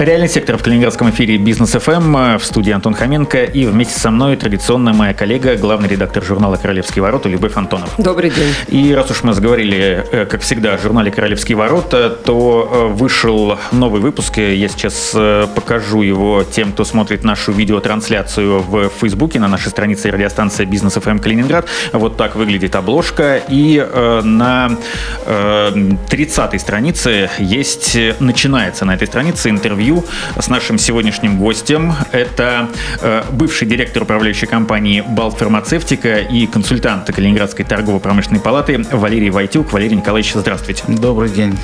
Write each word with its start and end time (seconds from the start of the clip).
Реальный 0.00 0.28
сектор 0.28 0.56
в 0.56 0.62
Калининградском 0.62 1.10
эфире 1.10 1.36
Business 1.36 1.72
FM 1.72 2.38
в 2.38 2.42
студии 2.42 2.72
Антон 2.72 2.94
Хоменко 2.94 3.44
и 3.44 3.66
вместе 3.66 4.00
со 4.00 4.10
мной 4.10 4.34
традиционно 4.34 4.94
моя 4.94 5.12
коллега, 5.12 5.56
главный 5.56 5.90
редактор 5.90 6.24
журнала 6.24 6.56
«Королевские 6.56 7.02
ворота» 7.02 7.28
Любовь 7.28 7.54
Антонов. 7.54 7.90
Добрый 7.98 8.30
день. 8.30 8.54
И 8.68 8.94
раз 8.94 9.10
уж 9.10 9.24
мы 9.24 9.34
заговорили, 9.34 10.02
э, 10.10 10.24
как 10.24 10.40
всегда, 10.40 10.72
о 10.72 10.78
журнале 10.78 11.10
«Королевские 11.10 11.58
ворота», 11.58 12.08
то 12.08 12.88
э, 12.90 12.94
вышел 12.94 13.58
новый 13.72 14.00
выпуск. 14.00 14.38
Я 14.38 14.68
сейчас 14.68 15.12
э, 15.14 15.46
покажу 15.54 16.00
его 16.00 16.44
тем, 16.50 16.72
кто 16.72 16.86
смотрит 16.86 17.22
нашу 17.22 17.52
видеотрансляцию 17.52 18.62
в 18.62 18.88
Фейсбуке 19.02 19.38
на 19.38 19.48
нашей 19.48 19.68
странице 19.68 20.10
радиостанция 20.10 20.64
«Business 20.64 20.94
FM 20.94 21.18
Калининград». 21.18 21.68
Вот 21.92 22.16
так 22.16 22.36
выглядит 22.36 22.74
обложка. 22.74 23.42
И 23.50 23.86
на 24.24 24.78
30-й 25.26 26.58
странице 26.58 27.28
есть, 27.38 27.98
начинается 28.18 28.86
на 28.86 28.94
этой 28.94 29.06
странице 29.06 29.50
интервью 29.50 29.89
интервью 29.90 30.04
с 30.38 30.48
нашим 30.48 30.78
сегодняшним 30.78 31.38
гостем. 31.38 31.94
Это 32.12 32.68
э, 33.00 33.22
бывший 33.32 33.66
директор 33.66 34.02
управляющей 34.02 34.46
компании 34.46 35.02
«Балт 35.06 35.38
Фармацевтика» 35.38 36.18
и 36.18 36.46
консультант 36.46 37.06
Калининградской 37.06 37.64
торгово-промышленной 37.64 38.40
палаты 38.40 38.84
Валерий 38.92 39.30
Войтюк. 39.30 39.72
Валерий 39.72 39.96
Николаевич, 39.96 40.32
здравствуйте. 40.34 40.84
Добрый 40.88 41.30
день. 41.30 41.58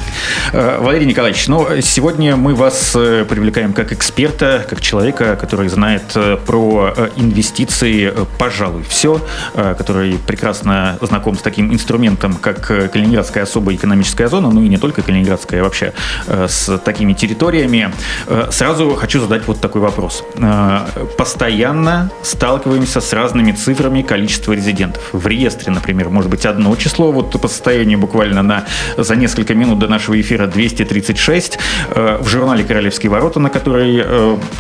Э, 0.53 0.79
Валерий 0.81 1.07
Николаевич, 1.07 1.47
ну, 1.49 1.67
сегодня 1.81 2.37
мы 2.37 2.55
вас 2.55 2.93
э, 2.97 3.25
привлекаем 3.29 3.73
как 3.73 3.93
эксперта, 3.93 4.65
как 4.69 4.81
человека, 4.81 5.37
который 5.41 5.69
знает 5.69 6.03
э, 6.15 6.37
про 6.45 6.93
э, 6.97 7.09
инвестиции, 7.17 8.13
пожалуй, 8.39 8.85
все, 8.89 9.21
который 9.55 10.19
прекрасно 10.19 10.99
знаком 11.01 11.37
с 11.37 11.43
таким 11.43 11.73
инструментом, 11.73 12.35
как 12.35 12.67
Калининградская 12.67 13.45
особая 13.45 13.77
экономическая 13.77 14.29
зона, 14.29 14.51
ну 14.51 14.63
и 14.63 14.69
не 14.69 14.79
только 14.79 15.03
Калининградская, 15.03 15.61
а 15.61 15.65
вообще 15.65 15.93
с 16.27 16.79
такими 16.79 17.13
территориями. 17.13 17.93
Э, 18.27 18.49
сразу 18.51 18.91
хочу 18.95 19.21
задать 19.21 19.47
вот 19.47 19.61
такой 19.61 19.81
вопрос. 19.81 20.25
Э, 20.37 20.81
постоянно 21.17 22.11
сталкиваемся 22.23 23.01
с 23.01 23.13
разными 23.13 23.53
цифрами 23.53 24.03
количества 24.03 24.53
резидентов. 24.53 25.03
В 25.13 25.27
реестре, 25.27 25.73
например, 25.73 26.09
может 26.09 26.31
быть 26.31 26.47
одно 26.47 26.75
число, 26.77 27.13
вот 27.13 27.31
по 27.41 27.49
состоянию 27.49 27.99
буквально 27.99 28.43
на, 28.43 28.65
за 28.97 29.17
несколько 29.17 29.55
минут 29.55 29.79
до 29.79 29.89
нашего 29.89 30.21
эфира 30.21 30.47
236. 30.47 31.59
Э, 31.91 32.19
в 32.21 32.29
журнале 32.29 32.65
«Королевские 32.65 33.11
ворота», 33.11 33.41
на 33.41 33.51
который 33.51 34.05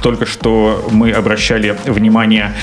только 0.02 0.26
что 0.26 0.86
мы 0.90 1.10
обращали 1.12 1.76
внимание, 1.84 2.54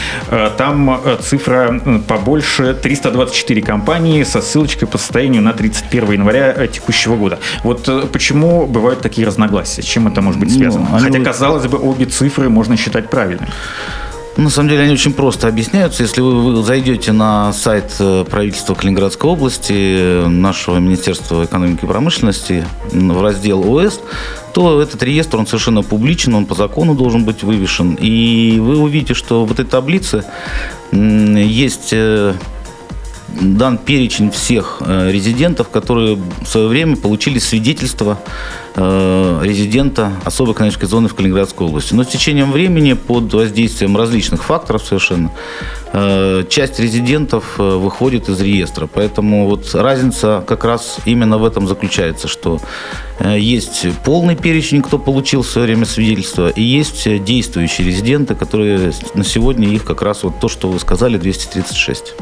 там 0.57 0.99
цифра 1.21 1.81
побольше 2.07 2.73
324 2.73 3.61
компании 3.61 4.23
со 4.23 4.41
ссылочкой 4.41 4.87
по 4.87 4.97
состоянию 4.97 5.41
на 5.41 5.53
31 5.53 6.13
января 6.13 6.67
текущего 6.67 7.15
года. 7.15 7.39
Вот 7.63 8.11
почему 8.11 8.65
бывают 8.65 9.01
такие 9.01 9.27
разногласия? 9.27 9.81
С 9.81 9.85
чем 9.85 10.07
это 10.07 10.21
может 10.21 10.39
быть 10.39 10.53
связано? 10.53 10.82
Ну, 10.91 10.99
Хотя, 10.99 11.19
казалось 11.19 11.67
бы, 11.67 11.77
обе 11.77 12.05
цифры 12.05 12.49
можно 12.49 12.77
считать 12.77 13.09
правильными. 13.09 13.49
На 14.35 14.49
самом 14.49 14.69
деле 14.69 14.83
они 14.83 14.93
очень 14.93 15.13
просто 15.13 15.47
объясняются. 15.47 16.01
Если 16.01 16.19
вы, 16.19 16.63
зайдете 16.63 17.11
на 17.11 17.53
сайт 17.53 17.95
э, 17.99 18.25
правительства 18.27 18.73
Калининградской 18.73 19.29
области, 19.29 20.25
нашего 20.27 20.79
Министерства 20.79 21.45
экономики 21.45 21.85
и 21.85 21.87
промышленности, 21.87 22.65
в 22.91 23.21
раздел 23.21 23.61
ОС, 23.71 23.99
то 24.53 24.81
этот 24.81 25.03
реестр, 25.03 25.37
он 25.37 25.45
совершенно 25.45 25.83
публичен, 25.83 26.33
он 26.33 26.45
по 26.47 26.55
закону 26.55 26.95
должен 26.95 27.25
быть 27.25 27.43
вывешен. 27.43 27.95
И 28.01 28.57
вы 28.59 28.79
увидите, 28.79 29.13
что 29.13 29.45
в 29.45 29.51
этой 29.51 29.65
таблице 29.65 30.23
есть 30.91 31.89
э, 31.91 32.33
дан 33.41 33.77
перечень 33.77 34.31
всех 34.31 34.77
э, 34.81 35.11
резидентов, 35.11 35.69
которые 35.69 36.15
в 36.15 36.45
свое 36.45 36.67
время 36.67 36.95
получили 36.95 37.39
свидетельство 37.39 38.19
э, 38.75 39.39
резидента 39.43 40.11
особой 40.23 40.53
экономической 40.53 40.85
зоны 40.85 41.07
в 41.07 41.15
Калининградской 41.15 41.67
области. 41.67 41.93
Но 41.93 42.03
с 42.03 42.07
течением 42.07 42.51
времени, 42.51 42.93
под 42.93 43.33
воздействием 43.33 43.97
различных 43.97 44.43
факторов 44.43 44.83
совершенно, 44.83 45.31
э, 45.93 46.43
часть 46.49 46.79
резидентов 46.79 47.57
выходит 47.57 48.29
из 48.29 48.39
реестра. 48.41 48.87
Поэтому 48.87 49.47
вот 49.47 49.73
разница 49.73 50.43
как 50.47 50.63
раз 50.63 50.97
именно 51.05 51.37
в 51.37 51.45
этом 51.45 51.67
заключается, 51.67 52.27
что 52.27 52.59
есть 53.19 53.85
полный 54.03 54.35
перечень, 54.35 54.81
кто 54.81 54.97
получил 54.97 55.43
в 55.43 55.47
свое 55.47 55.67
время 55.67 55.85
свидетельство, 55.85 56.49
и 56.49 56.61
есть 56.61 57.23
действующие 57.23 57.87
резиденты, 57.87 58.35
которые 58.35 58.91
на 59.13 59.23
сегодня 59.23 59.69
их 59.69 59.85
как 59.85 60.01
раз 60.01 60.23
вот 60.23 60.39
то, 60.39 60.49
что 60.49 60.67
вы 60.67 60.79
сказали, 60.79 61.17
236. 61.17 62.15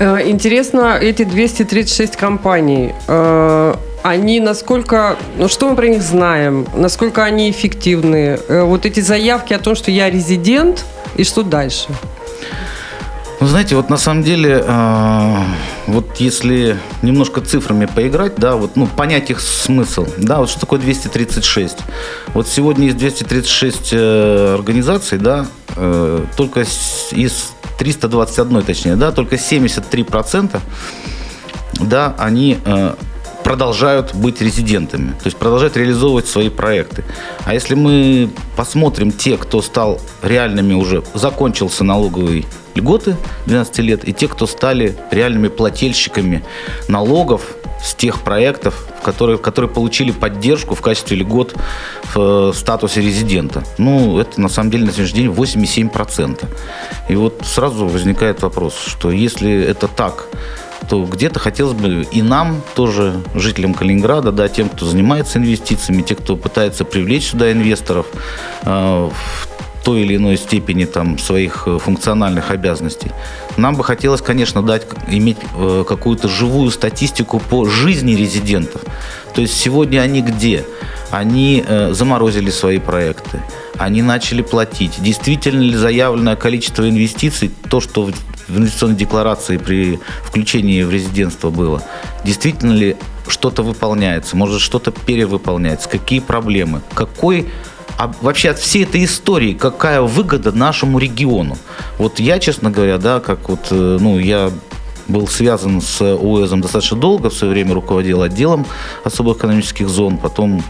Э, 0.00 0.26
интересно, 0.26 0.98
эти 0.98 1.24
236 1.24 2.16
компаний, 2.16 2.94
э, 3.06 3.74
они 4.02 4.40
насколько, 4.40 5.18
ну 5.36 5.46
что 5.46 5.68
мы 5.68 5.76
про 5.76 5.88
них 5.88 6.02
знаем, 6.02 6.66
насколько 6.74 7.22
они 7.22 7.50
эффективны? 7.50 8.38
Э, 8.48 8.62
вот 8.62 8.86
эти 8.86 9.00
заявки 9.00 9.52
о 9.52 9.58
том, 9.58 9.74
что 9.74 9.90
я 9.90 10.08
резидент, 10.08 10.86
и 11.16 11.24
что 11.24 11.42
дальше? 11.42 11.88
Ну, 13.40 13.46
знаете, 13.46 13.76
вот 13.76 13.90
на 13.90 13.98
самом 13.98 14.22
деле, 14.22 14.62
вот 15.86 16.16
если 16.18 16.76
немножко 17.00 17.40
цифрами 17.40 17.86
поиграть, 17.86 18.34
да, 18.36 18.56
вот, 18.56 18.76
ну, 18.76 18.86
понять 18.86 19.30
их 19.30 19.40
смысл, 19.40 20.06
да, 20.18 20.40
вот 20.40 20.50
что 20.50 20.60
такое 20.60 20.78
236. 20.78 21.78
Вот 22.34 22.48
сегодня 22.48 22.88
из 22.88 22.94
236 22.94 23.94
организаций, 23.94 25.16
да, 25.16 25.46
только 26.36 26.60
из 27.12 27.52
321 27.80 28.62
точнее, 28.62 28.96
да, 28.96 29.10
только 29.10 29.36
73% 29.36 30.60
да, 31.80 32.14
они 32.18 32.58
э, 32.62 32.94
продолжают 33.42 34.14
быть 34.14 34.42
резидентами, 34.42 35.12
то 35.12 35.24
есть 35.24 35.38
продолжают 35.38 35.78
реализовывать 35.78 36.28
свои 36.28 36.50
проекты. 36.50 37.04
А 37.46 37.54
если 37.54 37.74
мы 37.74 38.28
посмотрим 38.54 39.12
те, 39.12 39.38
кто 39.38 39.62
стал 39.62 39.98
реальными 40.22 40.74
уже, 40.74 41.02
закончился 41.14 41.82
налоговый 41.82 42.46
льготы 42.74 43.16
12 43.46 43.78
лет, 43.78 44.06
и 44.06 44.12
те, 44.12 44.28
кто 44.28 44.46
стали 44.46 44.94
реальными 45.10 45.48
плательщиками 45.48 46.44
налогов 46.86 47.56
с 47.82 47.94
тех 47.94 48.22
проектов, 48.22 48.86
которые, 49.02 49.38
которые 49.38 49.70
получили 49.70 50.10
поддержку 50.10 50.74
в 50.74 50.80
качестве 50.80 51.16
льгот 51.16 51.54
в 52.14 52.52
статусе 52.52 53.00
резидента. 53.00 53.62
Ну, 53.78 54.18
это 54.18 54.40
на 54.40 54.48
самом 54.48 54.70
деле 54.70 54.86
на 54.86 54.92
сегодняшний 54.92 55.22
день 55.22 55.32
8,7%. 55.32 56.44
И 57.08 57.16
вот 57.16 57.42
сразу 57.44 57.86
возникает 57.86 58.42
вопрос, 58.42 58.74
что 58.86 59.10
если 59.10 59.52
это 59.62 59.88
так, 59.88 60.26
то 60.88 61.04
где-то 61.04 61.38
хотелось 61.38 61.74
бы 61.74 62.06
и 62.10 62.22
нам, 62.22 62.62
тоже 62.74 63.20
жителям 63.34 63.74
Калининграда, 63.74 64.32
да, 64.32 64.48
тем, 64.48 64.68
кто 64.68 64.86
занимается 64.86 65.38
инвестициями, 65.38 66.02
те, 66.02 66.14
кто 66.16 66.36
пытается 66.36 66.84
привлечь 66.84 67.30
сюда 67.30 67.52
инвесторов, 67.52 68.06
э, 68.62 69.10
той 69.84 70.02
или 70.02 70.16
иной 70.16 70.36
степени 70.36 70.84
там, 70.84 71.18
своих 71.18 71.64
э, 71.66 71.78
функциональных 71.78 72.50
обязанностей. 72.50 73.10
Нам 73.56 73.76
бы 73.76 73.84
хотелось, 73.84 74.20
конечно, 74.20 74.62
дать, 74.62 74.86
иметь 75.08 75.38
э, 75.56 75.84
какую-то 75.86 76.28
живую 76.28 76.70
статистику 76.70 77.40
по 77.40 77.64
жизни 77.66 78.12
резидентов. 78.12 78.82
То 79.34 79.40
есть 79.40 79.54
сегодня 79.54 80.00
они 80.00 80.22
где? 80.22 80.64
Они 81.10 81.64
э, 81.66 81.92
заморозили 81.92 82.50
свои 82.50 82.78
проекты, 82.78 83.40
они 83.78 84.02
начали 84.02 84.42
платить. 84.42 84.92
Действительно 84.98 85.62
ли 85.62 85.74
заявленное 85.74 86.36
количество 86.36 86.88
инвестиций, 86.88 87.50
то, 87.68 87.80
что 87.80 88.10
в 88.48 88.58
инвестиционной 88.58 88.96
декларации 88.96 89.56
при 89.56 89.98
включении 90.24 90.82
в 90.82 90.90
резидентство 90.90 91.50
было, 91.50 91.82
действительно 92.24 92.72
ли 92.72 92.96
что-то 93.28 93.62
выполняется, 93.62 94.36
может 94.36 94.60
что-то 94.60 94.90
перевыполняется, 94.90 95.88
какие 95.88 96.20
проблемы, 96.20 96.82
какой 96.94 97.48
а 98.00 98.10
вообще 98.22 98.48
от 98.48 98.58
всей 98.58 98.84
этой 98.84 99.04
истории 99.04 99.52
какая 99.52 100.00
выгода 100.00 100.52
нашему 100.52 100.98
региону? 100.98 101.58
Вот 101.98 102.18
я, 102.18 102.38
честно 102.38 102.70
говоря, 102.70 102.96
да, 102.96 103.20
как 103.20 103.50
вот, 103.50 103.66
э, 103.70 103.98
ну, 104.00 104.18
я 104.18 104.50
был 105.06 105.28
связан 105.28 105.82
с 105.82 106.00
УЭЗом 106.00 106.62
достаточно 106.62 106.96
долго, 106.96 107.28
в 107.28 107.34
свое 107.34 107.52
время 107.52 107.74
руководил 107.74 108.22
отделом 108.22 108.64
особых 109.04 109.36
экономических 109.36 109.86
зон, 109.90 110.16
потом 110.16 110.62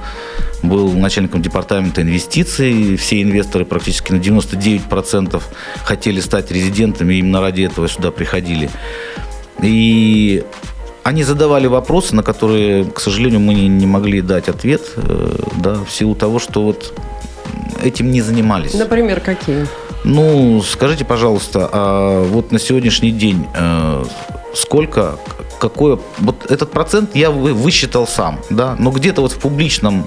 был 0.65 0.93
начальником 0.93 1.41
департамента 1.41 2.03
инвестиций. 2.03 2.97
Все 2.97 3.23
инвесторы 3.23 3.65
практически 3.65 4.11
на 4.11 4.17
99% 4.17 5.41
хотели 5.85 6.19
стать 6.19 6.51
резидентами, 6.51 7.15
именно 7.15 7.41
ради 7.41 7.63
этого 7.63 7.87
сюда 7.89 8.11
приходили. 8.11 8.71
И 9.63 10.43
они 11.05 11.23
задавали 11.23 11.69
вопросы, 11.69 12.17
на 12.17 12.25
которые, 12.25 12.87
к 12.87 12.99
сожалению, 12.99 13.39
мы 13.39 13.55
не 13.55 13.87
могли 13.87 14.21
дать 14.21 14.49
ответ, 14.49 14.83
э, 14.97 15.37
да, 15.57 15.75
в 15.75 15.93
силу 15.93 16.17
того, 16.17 16.41
что 16.41 16.63
вот 16.63 16.93
этим 17.83 18.11
не 18.11 18.21
занимались. 18.21 18.75
Например, 18.75 19.21
какие? 19.21 19.67
Ну, 20.05 20.63
скажите, 20.63 21.05
пожалуйста, 21.05 21.69
а 21.73 22.25
вот 22.25 22.53
на 22.53 22.59
сегодняшний 22.59 23.11
день 23.11 23.47
э, 23.55 24.05
сколько, 24.55 25.17
какое, 25.61 25.99
вот 26.19 26.51
этот 26.51 26.71
процент 26.71 27.15
я 27.15 27.31
высчитал 27.31 28.07
сам, 28.07 28.41
да, 28.49 28.77
но 28.79 28.91
где-то 28.91 29.21
вот 29.21 29.33
в 29.33 29.39
публичном 29.39 30.07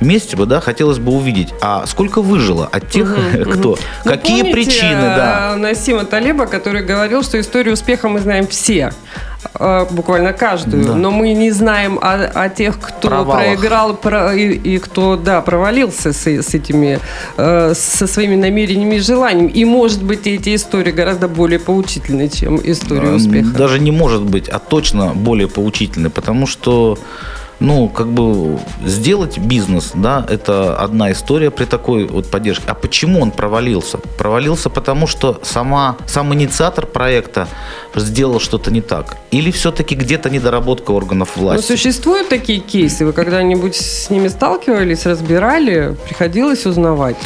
месте 0.00 0.36
бы, 0.36 0.46
да, 0.46 0.60
хотелось 0.60 0.98
бы 0.98 1.12
увидеть, 1.12 1.48
а 1.60 1.86
сколько 1.86 2.20
выжило 2.22 2.68
от 2.70 2.90
тех, 2.90 3.12
кто, 3.42 3.76
Ну, 4.04 4.10
какие 4.10 4.42
помните, 4.42 4.52
причины, 4.52 5.00
да. 5.00 5.52
э, 5.54 5.56
Насима 5.56 6.04
Талеба, 6.04 6.46
который 6.46 6.82
говорил, 6.84 7.22
что 7.22 7.40
историю 7.40 7.74
успеха 7.74 8.08
мы 8.08 8.20
знаем 8.20 8.46
все. 8.46 8.92
Э, 9.54 9.86
Буквально 9.90 10.32
каждую, 10.32 10.84
Да. 10.84 10.94
но 10.94 11.10
мы 11.10 11.32
не 11.34 11.50
знаем 11.50 11.98
о, 12.02 12.14
о 12.44 12.48
тех, 12.48 12.78
кто 12.78 13.08
Провалах. 13.08 13.36
проиграл 13.44 13.94
про- 13.96 14.34
и, 14.34 14.48
и 14.74 14.78
кто, 14.78 15.16
да, 15.16 15.40
провалился 15.40 16.12
с, 16.12 16.26
с 16.26 16.54
этими, 16.54 16.98
э, 17.36 17.72
со 17.74 18.06
своими 18.06 18.36
намерениями 18.36 18.96
и 18.96 19.00
желаниями. 19.00 19.50
И, 19.50 19.64
может 19.64 20.02
быть, 20.02 20.26
эти 20.26 20.54
истории 20.54 20.92
гораздо 20.92 21.28
более 21.28 21.58
поучительны, 21.58 22.28
чем 22.28 22.60
история 22.64 23.10
успеха. 23.10 23.48
Даже 23.56 23.78
не 23.78 23.90
может 23.92 24.22
быть, 24.22 24.48
а 24.48 24.58
точно 24.58 25.14
более 25.14 25.48
поучительный, 25.48 26.10
потому 26.10 26.46
что 26.46 26.98
ну, 27.60 27.88
как 27.88 28.08
бы 28.08 28.58
сделать 28.84 29.38
бизнес, 29.38 29.92
да, 29.94 30.24
это 30.28 30.76
одна 30.76 31.10
история 31.12 31.50
при 31.50 31.64
такой 31.64 32.06
вот 32.06 32.30
поддержке. 32.30 32.64
А 32.68 32.74
почему 32.74 33.20
он 33.20 33.30
провалился? 33.30 33.98
Провалился 34.18 34.68
потому, 34.68 35.06
что 35.06 35.40
сама, 35.42 35.96
сам 36.06 36.34
инициатор 36.34 36.86
проекта 36.86 37.48
сделал 37.94 38.40
что-то 38.40 38.70
не 38.70 38.82
так. 38.82 39.16
Или 39.30 39.50
все-таки 39.50 39.94
где-то 39.94 40.28
недоработка 40.28 40.90
органов 40.90 41.30
Но 41.36 41.42
власти? 41.42 41.66
существуют 41.66 42.28
такие 42.28 42.60
кейсы? 42.60 43.06
Вы 43.06 43.12
когда-нибудь 43.12 43.74
с 43.76 44.10
ними 44.10 44.28
сталкивались, 44.28 45.06
разбирали? 45.06 45.96
Приходилось 46.06 46.66
узнавать, 46.66 47.16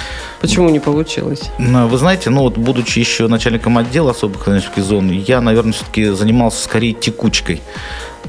почему 0.40 0.70
не 0.70 0.80
получилось? 0.80 1.50
Ну, 1.58 1.86
Вы 1.86 1.98
знаете, 1.98 2.30
ну 2.30 2.42
вот 2.42 2.58
будучи 2.58 2.98
еще 2.98 3.28
начальником 3.28 3.78
отдела 3.78 4.10
особых 4.10 4.42
экономических 4.42 4.82
зон, 4.82 5.10
я, 5.10 5.40
наверное, 5.40 5.72
все-таки 5.72 6.08
занимался 6.10 6.62
скорее 6.64 6.92
текучкой. 6.92 7.60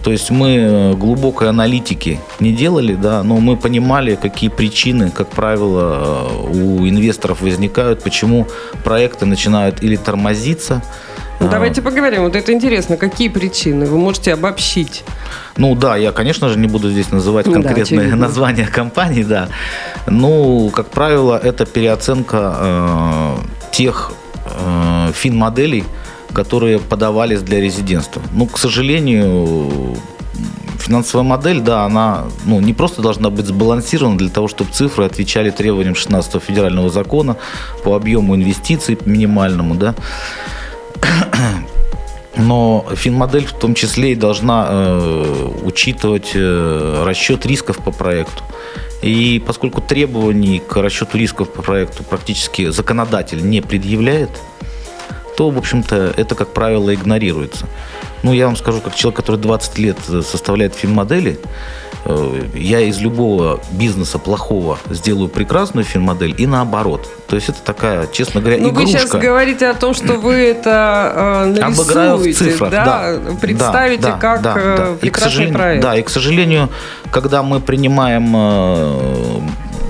То 0.04 0.12
есть 0.12 0.31
мы 0.31 0.56
э, 0.56 0.94
глубокой 0.94 1.50
аналитики 1.50 2.19
не 2.40 2.54
делали, 2.54 2.96
да, 2.96 3.24
но 3.24 3.38
мы 3.38 3.56
понимали, 3.56 4.16
какие 4.16 4.50
причины, 4.50 5.12
как 5.12 5.30
правило, 5.30 6.30
э, 6.31 6.52
у 6.52 6.88
инвесторов 6.88 7.42
возникают, 7.42 8.02
почему 8.02 8.48
проекты 8.84 9.25
начинают 9.25 9.84
или 9.84 9.98
тормозиться. 9.98 10.81
Ну, 11.42 11.48
а, 11.48 11.50
давайте 11.50 11.82
поговорим. 11.82 12.22
Вот 12.22 12.36
это 12.36 12.54
интересно. 12.54 12.98
Какие 12.98 13.28
причины? 13.28 13.88
Вы 13.88 13.98
можете 13.98 14.34
обобщить. 14.34 15.04
Ну 15.58 15.76
да, 15.76 15.98
я, 15.98 16.12
конечно 16.12 16.50
же, 16.50 16.60
не 16.60 16.68
буду 16.68 16.92
здесь 16.92 17.12
называть 17.12 17.48
да, 17.48 17.54
конкретные 17.54 17.82
очевидно. 17.82 18.16
названия 18.16 18.68
компаний, 18.76 19.24
да. 19.24 19.50
Ну, 20.06 20.70
как 20.70 20.92
правило, 20.92 21.40
это 21.44 21.66
переоценка 21.66 22.56
э, 22.60 23.36
тех 23.72 24.12
э, 24.46 25.12
фин-моделей, 25.14 25.84
которые 26.32 26.78
подавались 26.78 27.42
для 27.42 27.60
резидентства. 27.60 28.22
Ну, 28.34 28.46
к 28.46 28.60
сожалению, 28.60 29.98
финансовая 30.78 31.26
модель, 31.26 31.62
да, 31.62 31.86
она 31.86 32.26
ну, 32.46 32.60
не 32.60 32.74
просто 32.74 33.02
должна 33.02 33.32
быть 33.32 33.48
сбалансирована 33.48 34.18
для 34.18 34.30
того, 34.30 34.48
чтобы 34.48 34.72
цифры 34.72 35.06
отвечали 35.06 35.50
требованиям 35.50 35.96
16 35.96 36.42
федерального 36.44 36.90
закона 36.90 37.38
по 37.84 37.96
объему 37.96 38.36
инвестиций 38.36 38.96
минимальному, 39.06 39.74
да. 39.74 39.96
Но 42.36 42.86
финмодель 42.95 43.45
в 43.45 43.54
том 43.54 43.74
числе 43.74 44.13
и 44.13 44.16
должна 44.16 44.68
э, 44.69 45.50
учитывать 45.63 46.31
э, 46.33 47.04
расчет 47.06 47.45
рисков 47.45 47.78
по 47.78 47.92
проекту. 47.92 48.44
И 49.01 49.42
поскольку 49.45 49.81
требований 49.81 50.60
к 50.60 50.78
расчету 50.78 51.18
рисков 51.18 51.51
по 51.51 51.62
проекту 51.62 52.04
практически 52.04 52.69
законодатель 52.69 53.48
не 53.48 53.62
предъявляет, 53.62 54.30
то, 55.36 55.50
в 55.50 55.57
общем-то, 55.57 56.13
это, 56.16 56.36
как 56.36 56.54
правило, 56.54 56.94
игнорируется. 56.94 57.68
Ну, 58.24 58.34
я 58.34 58.46
вам 58.46 58.56
скажу, 58.56 58.82
как 58.82 58.96
человек, 58.96 59.18
который 59.18 59.38
20 59.38 59.78
лет 59.80 59.98
э, 60.10 60.22
составляет 60.22 60.76
финмодели, 60.76 61.40
э, 62.06 62.42
я 62.54 62.82
из 62.82 63.00
любого 63.00 63.60
бизнеса 63.72 64.20
плохого 64.20 64.78
сделаю 64.90 65.28
прекрасную 65.28 65.84
финмодель 65.86 66.36
и 66.38 66.46
наоборот. 66.46 67.08
То 67.28 67.36
есть 67.36 67.50
это 67.50 67.62
такая, 67.64 68.08
честно 68.08 68.42
говоря, 68.42 68.58
Ну, 68.58 68.70
вы 68.70 68.84
игрушка. 68.84 69.00
сейчас 69.00 69.12
говорите 69.12 69.68
о 69.68 69.74
том, 69.74 69.94
что 69.94 70.14
вы 70.14 70.34
это 70.34 71.54
э, 71.56 71.62
Обыграю 71.62 72.18
в 72.18 72.22
нарисуете, 72.22 72.52
цифрах, 72.52 72.72
да? 72.72 72.86
да. 72.86 73.32
Представите 73.42 74.04
Да, 74.04 74.12
да, 74.12 74.18
как 74.18 74.42
да, 74.42 74.54
э, 74.58 74.78
да. 74.78 74.92
И, 74.92 74.96
к 74.96 75.00
прекрасный 75.00 75.30
сожалению, 75.32 75.58
проект. 75.58 75.84
Да, 75.84 75.98
и, 75.98 76.02
к 76.04 76.10
сожалению, 76.10 76.70
когда 77.12 77.42
мы 77.44 77.60
принимаем 77.60 78.34
э, 78.36 79.40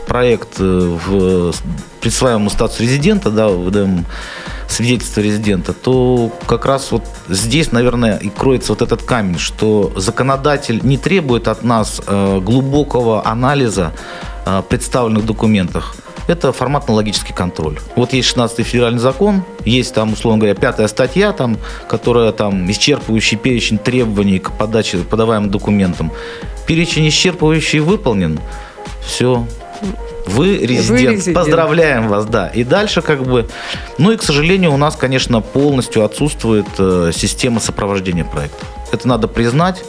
проект 0.07 0.59
в 0.59 1.53
присваиваемому 2.01 2.49
статусу 2.49 2.83
резидента, 2.83 3.29
да, 3.29 3.47
выдаем 3.49 4.05
свидетельство 4.71 5.21
резидента, 5.21 5.73
то 5.73 6.31
как 6.47 6.65
раз 6.65 6.91
вот 6.91 7.03
здесь, 7.27 7.71
наверное, 7.71 8.17
и 8.17 8.29
кроется 8.29 8.71
вот 8.71 8.81
этот 8.81 9.03
камень, 9.03 9.37
что 9.37 9.91
законодатель 9.95 10.79
не 10.83 10.97
требует 10.97 11.47
от 11.47 11.63
нас 11.63 12.01
э, 12.05 12.39
глубокого 12.39 13.27
анализа 13.27 13.91
э, 14.45 14.61
представленных 14.67 15.25
документов. 15.25 15.95
Это 16.27 16.53
форматно-логический 16.53 17.33
контроль. 17.33 17.79
Вот 17.95 18.13
есть 18.13 18.29
16 18.29 18.65
федеральный 18.65 18.99
закон, 18.99 19.43
есть 19.65 19.93
там, 19.93 20.13
условно 20.13 20.39
говоря, 20.39 20.55
пятая 20.55 20.87
статья, 20.87 21.33
там, 21.33 21.57
которая 21.89 22.31
там 22.31 22.69
исчерпывающий 22.69 23.37
перечень 23.37 23.77
требований 23.77 24.39
к 24.39 24.51
подаче 24.51 24.99
подаваемым 24.99 25.49
документам. 25.49 26.11
Перечень 26.67 27.07
исчерпывающий 27.09 27.79
выполнен. 27.79 28.39
Все. 29.05 29.45
Вы 30.33 30.57
резидент. 30.57 31.11
резидент. 31.11 31.35
Поздравляем 31.35 32.07
вас, 32.07 32.25
да. 32.25 32.47
И 32.47 32.63
дальше 32.63 33.01
как 33.01 33.23
бы... 33.23 33.47
Ну 33.97 34.11
и, 34.11 34.17
к 34.17 34.23
сожалению, 34.23 34.73
у 34.73 34.77
нас, 34.77 34.95
конечно, 34.95 35.41
полностью 35.41 36.03
отсутствует 36.03 36.67
э, 36.77 37.11
система 37.13 37.59
сопровождения 37.59 38.25
проекта. 38.25 38.65
Это 38.91 39.07
надо 39.07 39.27
признать. 39.27 39.83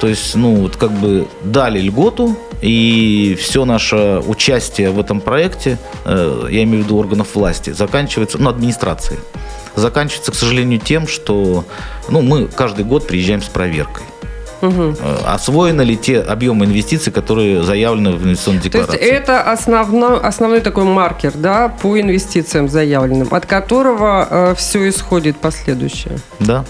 То 0.00 0.08
есть, 0.08 0.34
ну, 0.34 0.56
вот 0.56 0.76
как 0.76 0.90
бы 0.90 1.28
дали 1.44 1.80
льготу, 1.80 2.36
и 2.60 3.38
все 3.40 3.64
наше 3.64 4.20
участие 4.26 4.90
в 4.90 4.98
этом 4.98 5.20
проекте, 5.20 5.78
э, 6.04 6.48
я 6.50 6.64
имею 6.64 6.82
в 6.82 6.86
виду 6.86 6.96
органов 6.96 7.34
власти, 7.34 7.70
заканчивается, 7.70 8.38
ну, 8.38 8.50
администрацией, 8.50 9.20
заканчивается, 9.76 10.32
к 10.32 10.34
сожалению, 10.34 10.80
тем, 10.80 11.06
что, 11.06 11.64
ну, 12.08 12.20
мы 12.20 12.48
каждый 12.48 12.84
год 12.84 13.06
приезжаем 13.06 13.42
с 13.42 13.48
проверкой. 13.48 14.04
Э, 14.62 14.94
Освоены 15.26 15.82
ли 15.82 15.96
те 15.96 16.20
объемы 16.20 16.66
инвестиций, 16.66 17.12
которые 17.12 17.62
заявлены 17.62 18.12
в 18.12 18.24
инвестиционной 18.24 18.60
То 18.60 18.78
есть 18.78 18.90
декларации? 18.90 19.10
это 19.10 19.42
основной, 19.42 20.20
основной 20.20 20.60
такой 20.60 20.84
маркер 20.84 21.32
да, 21.34 21.68
по 21.68 22.00
инвестициям 22.00 22.68
заявленным, 22.68 23.28
от 23.30 23.46
которого 23.46 24.54
все 24.56 24.88
исходит 24.88 25.36
последующее. 25.36 26.18
Да. 26.38 26.64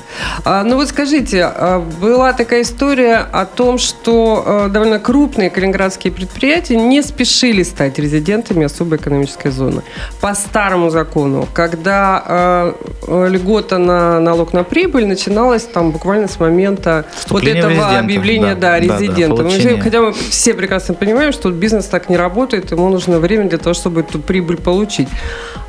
А, 0.45 0.65
ну 0.65 0.77
вот 0.77 0.89
скажите, 0.89 1.45
а, 1.45 1.81
была 2.01 2.33
такая 2.33 2.63
история 2.63 3.17
о 3.17 3.47
том, 3.47 3.79
что 3.79 4.45
а, 4.45 4.69
довольно 4.69 4.99
крупные 4.99 5.51
калининградские 5.51 6.13
предприятия 6.13 6.77
не 6.77 7.03
спешили 7.03 7.63
стать 7.63 7.99
резидентами 7.99 8.65
особой 8.65 8.99
экономической 8.99 9.51
зоны. 9.51 9.83
По 10.21 10.35
старому 10.35 10.91
закону, 10.91 11.49
когда 11.53 12.23
а, 12.27 13.29
льгота 13.29 13.79
на 13.79 14.21
налог 14.21 14.53
на 14.53 14.65
прибыль 14.65 15.07
начиналась 15.07 15.65
там 15.65 15.91
буквально 15.91 16.29
с 16.29 16.39
момента 16.39 17.05
вот 17.29 17.45
этого 17.45 17.82
резидента, 17.85 18.05
объявления 18.05 18.55
да, 18.55 18.79
да, 18.79 18.81
да, 18.81 18.87
да, 18.89 18.99
резидента. 19.01 19.43
Мы 19.43 19.81
хотя 19.81 20.01
мы 20.01 20.13
все 20.13 20.55
прекрасно 20.55 20.95
понимаем, 20.95 21.33
что 21.33 21.51
бизнес 21.51 21.87
так 21.87 22.09
не 22.09 22.17
работает, 22.17 22.71
ему 22.71 22.89
нужно 22.89 23.19
время 23.19 23.49
для 23.49 23.59
того, 23.59 23.75
чтобы 23.75 24.01
эту 24.01 24.19
прибыль 24.19 24.57
получить. 24.57 25.09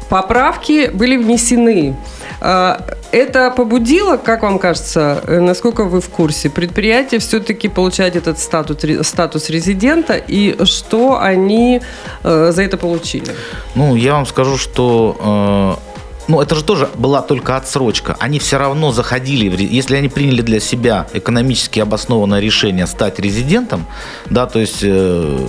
Поправки 0.09 0.91
были 0.93 1.17
внесены. 1.17 1.95
А, 2.39 2.85
Это 3.11 3.51
побудило, 3.51 4.17
как 4.17 4.43
вам 4.43 4.59
кажется, 4.59 5.23
э, 5.27 5.39
насколько 5.39 5.85
вы 5.85 6.01
в 6.01 6.09
курсе, 6.09 6.49
предприятие 6.49 7.19
все-таки 7.19 7.67
получать 7.67 8.15
этот 8.15 8.39
статус, 8.39 8.77
статус 9.07 9.49
резидента 9.49 10.15
и 10.15 10.65
что 10.65 11.19
они 11.21 11.81
э, 12.23 12.51
за 12.51 12.63
это 12.63 12.77
получили? 12.77 13.27
Ну, 13.75 13.95
я 13.95 14.13
вам 14.13 14.25
скажу, 14.25 14.57
что 14.57 15.79
э, 15.85 15.92
ну, 16.27 16.41
это 16.41 16.55
же 16.55 16.63
тоже 16.63 16.89
была 16.95 17.21
только 17.21 17.57
отсрочка. 17.57 18.15
Они 18.19 18.39
все 18.39 18.57
равно 18.57 18.91
заходили, 18.91 19.55
если 19.63 19.97
они 19.97 20.09
приняли 20.09 20.41
для 20.41 20.59
себя 20.59 21.07
экономически 21.13 21.79
обоснованное 21.79 22.39
решение 22.39 22.87
стать 22.87 23.19
резидентом, 23.19 23.85
да, 24.29 24.45
то 24.45 24.59
есть 24.59 24.79
э, 24.83 25.47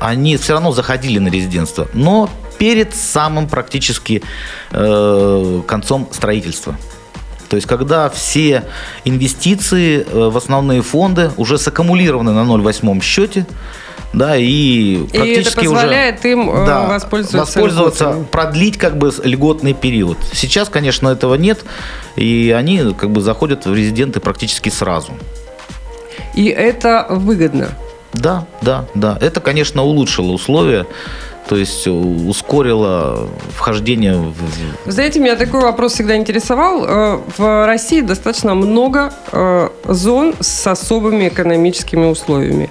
они 0.00 0.36
все 0.36 0.54
равно 0.54 0.72
заходили 0.72 1.18
на 1.18 1.28
резидентство, 1.28 1.88
но 1.94 2.28
перед 2.58 2.94
самым 2.94 3.48
практически 3.48 4.22
э, 4.72 5.62
концом 5.66 6.08
строительства. 6.12 6.76
То 7.48 7.56
есть, 7.56 7.68
когда 7.68 8.10
все 8.10 8.64
инвестиции 9.04 10.04
э, 10.04 10.28
в 10.30 10.36
основные 10.36 10.82
фонды 10.82 11.30
уже 11.36 11.58
саккумулированы 11.58 12.32
на 12.32 12.40
0,8 12.40 13.00
счете, 13.02 13.46
да, 14.16 14.34
и 14.34 14.44
И 14.44 15.02
это 15.02 15.18
практически 15.18 15.66
уже 15.66 15.74
позволяет 15.74 16.24
им 16.24 16.48
э, 16.48 16.66
да, 16.66 16.86
воспользоваться, 16.86 17.36
воспользоваться, 17.36 18.04
льготами. 18.04 18.24
продлить 18.24 18.78
как 18.78 18.96
бы 18.96 19.12
льготный 19.22 19.74
период. 19.74 20.16
Сейчас, 20.32 20.70
конечно, 20.70 21.10
этого 21.10 21.34
нет, 21.34 21.62
и 22.16 22.54
они 22.56 22.94
как 22.98 23.10
бы 23.10 23.20
заходят 23.20 23.66
в 23.66 23.74
резиденты 23.74 24.20
практически 24.20 24.70
сразу. 24.70 25.12
И 26.32 26.46
это 26.46 27.06
выгодно. 27.10 27.68
Да, 28.14 28.46
да, 28.62 28.86
да. 28.94 29.18
Это, 29.20 29.40
конечно, 29.40 29.82
улучшило 29.82 30.32
условия, 30.32 30.86
то 31.48 31.56
есть 31.56 31.86
ускорило 31.86 33.28
вхождение 33.54 34.14
в... 34.16 34.90
Знаете, 34.90 35.20
меня 35.20 35.36
такой 35.36 35.60
вопрос 35.60 35.92
всегда 35.92 36.16
интересовал. 36.16 36.84
Э, 36.86 37.20
В 37.36 37.66
России 37.66 38.00
достаточно 38.00 38.54
много 38.54 39.12
э, 39.30 39.68
зон 39.84 40.34
с 40.40 40.66
особыми 40.66 41.28
экономическими 41.28 42.06
условиями. 42.06 42.70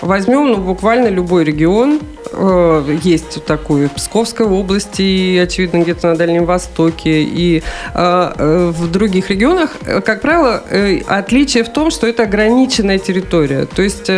Возьмем 0.00 0.52
ну, 0.52 0.56
буквально 0.58 1.08
любой 1.08 1.44
регион. 1.44 2.00
Э, 2.32 2.96
есть 3.02 3.44
такой 3.44 3.86
в 3.86 3.92
Псковской 3.92 4.46
области, 4.46 5.02
и, 5.02 5.38
очевидно, 5.38 5.78
где-то 5.82 6.08
на 6.08 6.16
Дальнем 6.16 6.44
Востоке, 6.44 7.22
и 7.22 7.62
э, 7.94 8.32
э, 8.38 8.72
в 8.74 8.90
других 8.90 9.30
регионах. 9.30 9.70
Как 10.04 10.20
правило, 10.20 10.62
отличие 11.06 11.64
в 11.64 11.68
том, 11.68 11.90
что 11.90 12.06
это 12.06 12.24
ограниченная 12.24 12.98
территория. 12.98 13.66
То 13.66 13.82
есть 13.82 14.10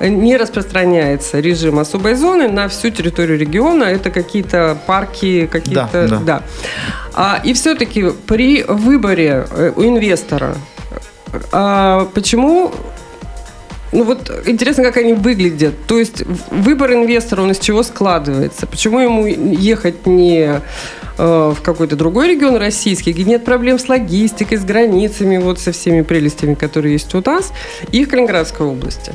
не 0.00 0.36
распространяется 0.36 1.40
режим 1.40 1.78
особой 1.78 2.14
зоны 2.14 2.48
на 2.48 2.68
всю 2.68 2.90
территорию 2.90 3.38
региона. 3.38 3.84
Это 3.84 4.10
какие-то 4.10 4.76
парки, 4.86 5.46
какие-то... 5.46 5.88
Да, 5.92 6.06
да. 6.08 6.18
да. 6.18 6.42
А, 7.14 7.40
и 7.44 7.52
все-таки 7.52 8.10
при 8.26 8.62
выборе 8.62 9.46
у 9.76 9.82
инвестора 9.82 10.56
а, 11.52 12.08
почему 12.14 12.72
ну 13.92 14.04
вот 14.04 14.30
интересно, 14.46 14.82
как 14.82 14.96
они 14.96 15.12
выглядят. 15.12 15.74
То 15.86 15.98
есть 15.98 16.22
выбор 16.50 16.92
инвестора, 16.92 17.42
он 17.42 17.50
из 17.50 17.58
чего 17.58 17.82
складывается? 17.82 18.66
Почему 18.66 19.00
ему 19.00 19.26
ехать 19.26 20.06
не 20.06 20.60
э, 21.18 21.54
в 21.54 21.62
какой-то 21.62 21.94
другой 21.94 22.28
регион 22.28 22.56
российский, 22.56 23.12
где 23.12 23.24
нет 23.24 23.44
проблем 23.44 23.78
с 23.78 23.88
логистикой, 23.88 24.58
с 24.58 24.64
границами, 24.64 25.36
вот 25.36 25.60
со 25.60 25.72
всеми 25.72 26.00
прелестями, 26.00 26.54
которые 26.54 26.94
есть 26.94 27.14
у 27.14 27.22
нас, 27.24 27.52
и 27.92 28.04
в 28.04 28.08
Калининградской 28.08 28.66
области? 28.66 29.12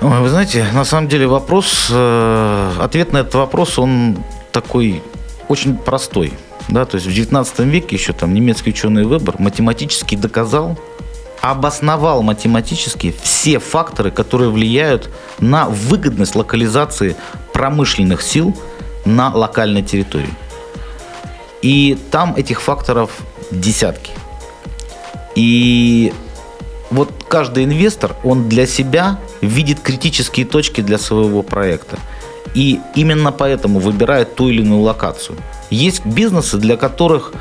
Вы 0.00 0.28
знаете, 0.28 0.66
на 0.74 0.84
самом 0.84 1.08
деле 1.08 1.26
вопрос, 1.26 1.88
э, 1.90 2.72
ответ 2.80 3.12
на 3.12 3.18
этот 3.18 3.34
вопрос, 3.34 3.78
он 3.78 4.18
такой 4.52 5.02
очень 5.48 5.76
простой. 5.76 6.32
Да, 6.68 6.84
то 6.84 6.96
есть 6.96 7.06
в 7.06 7.12
19 7.12 7.60
веке 7.60 7.96
еще 7.96 8.12
там 8.12 8.34
немецкий 8.34 8.70
ученый 8.70 9.04
Вебер 9.04 9.36
математически 9.38 10.16
доказал, 10.16 10.78
обосновал 11.40 12.22
математически 12.22 13.14
все 13.22 13.58
факторы, 13.58 14.10
которые 14.10 14.50
влияют 14.50 15.10
на 15.38 15.68
выгодность 15.68 16.34
локализации 16.34 17.16
промышленных 17.52 18.22
сил 18.22 18.56
на 19.04 19.34
локальной 19.34 19.82
территории. 19.82 20.34
И 21.62 21.98
там 22.10 22.34
этих 22.36 22.60
факторов 22.60 23.10
десятки. 23.50 24.12
И 25.34 26.12
вот 26.90 27.10
каждый 27.28 27.64
инвестор, 27.64 28.16
он 28.24 28.48
для 28.48 28.66
себя 28.66 29.18
видит 29.40 29.80
критические 29.80 30.46
точки 30.46 30.80
для 30.80 30.98
своего 30.98 31.42
проекта. 31.42 31.98
И 32.54 32.80
именно 32.94 33.30
поэтому 33.30 33.78
выбирает 33.78 34.34
ту 34.34 34.48
или 34.48 34.62
иную 34.62 34.80
локацию. 34.80 35.36
Есть 35.70 36.04
бизнесы, 36.06 36.56
для 36.56 36.76
которых 36.76 37.32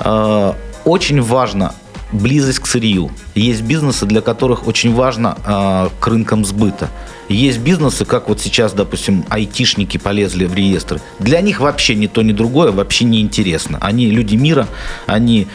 э, 0.00 0.52
очень 0.84 1.22
важно 1.22 1.74
близость 2.12 2.60
к 2.60 2.66
сырью. 2.66 3.10
Есть 3.34 3.62
бизнесы, 3.62 4.06
для 4.06 4.20
которых 4.20 4.66
очень 4.66 4.94
важно 4.94 5.36
э, 5.44 5.88
к 6.00 6.06
рынкам 6.06 6.44
сбыта. 6.44 6.90
Есть 7.28 7.58
бизнесы, 7.58 8.04
как 8.04 8.28
вот 8.28 8.40
сейчас, 8.40 8.72
допустим, 8.72 9.24
айтишники 9.28 9.98
полезли 9.98 10.44
в 10.44 10.54
реестры. 10.54 11.00
Для 11.18 11.40
них 11.40 11.60
вообще 11.60 11.94
ни 11.94 12.06
то, 12.06 12.22
ни 12.22 12.32
другое 12.32 12.70
вообще 12.70 13.04
не 13.04 13.20
интересно. 13.20 13.78
Они 13.80 14.06
люди 14.10 14.36
мира, 14.36 14.68
они 15.06 15.48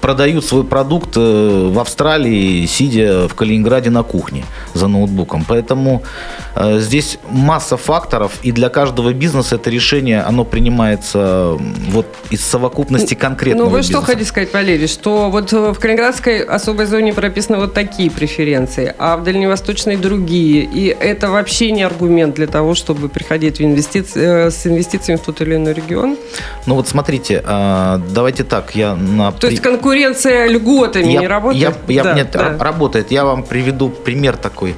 продают 0.00 0.44
свой 0.44 0.64
продукт 0.64 1.16
э, 1.16 1.70
в 1.72 1.78
Австралии, 1.78 2.66
сидя 2.66 3.28
в 3.28 3.34
Калининграде 3.34 3.90
на 3.90 4.02
кухне 4.02 4.44
за 4.74 4.88
ноутбуком. 4.88 5.44
Поэтому 5.46 6.02
э, 6.56 6.78
здесь 6.80 7.18
масса 7.28 7.76
факторов, 7.76 8.32
и 8.42 8.52
для 8.52 8.68
каждого 8.68 9.12
бизнеса 9.12 9.56
это 9.56 9.70
решение, 9.70 10.22
оно 10.22 10.44
принимается 10.44 11.56
вот 11.90 12.06
из 12.30 12.44
совокупности 12.44 13.14
конкретного 13.14 13.66
Ну 13.66 13.70
вы 13.70 13.78
бизнеса. 13.78 13.98
что 13.98 14.06
хотите 14.06 14.28
сказать, 14.28 14.52
Валерий, 14.52 14.88
что 14.88 15.30
вот 15.30 15.52
в 15.52 15.74
Калининградской 15.74 16.42
особой 16.42 16.86
зоне 16.86 17.12
прописаны 17.12 17.58
вот 17.58 17.74
такие 17.74 18.10
преференции, 18.10 18.94
а 18.98 19.16
в 19.16 19.24
Дальневосточной 19.24 19.96
другие, 19.96 20.64
и 20.64 20.86
это 20.86 21.30
вообще 21.30 21.70
не 21.72 21.82
аргумент 21.82 22.34
для 22.34 22.46
того, 22.46 22.74
чтобы 22.74 23.08
приходить 23.08 23.58
в 23.58 23.62
инвестиции, 23.62 24.46
э, 24.46 24.50
с 24.50 24.66
инвестициями 24.66 25.18
в 25.18 25.22
тот 25.22 25.40
или 25.42 25.56
иной 25.56 25.74
регион? 25.74 26.16
Ну 26.66 26.74
вот 26.74 26.88
смотрите, 26.88 27.42
давайте 27.42 28.44
так, 28.44 28.74
я 28.74 28.94
на... 28.94 29.32
То 29.32 29.48
есть 29.48 29.62
конкуренция 29.62 29.89
конкуренция 29.90 30.46
льготами 30.48 31.12
я, 31.12 31.20
не 31.20 31.26
работает? 31.26 31.76
Я, 31.88 31.94
я, 31.94 32.02
да, 32.04 32.14
нет, 32.14 32.30
да. 32.32 32.56
работает. 32.58 33.10
Я 33.10 33.24
вам 33.24 33.42
приведу 33.42 33.88
пример 33.88 34.36
такой. 34.36 34.76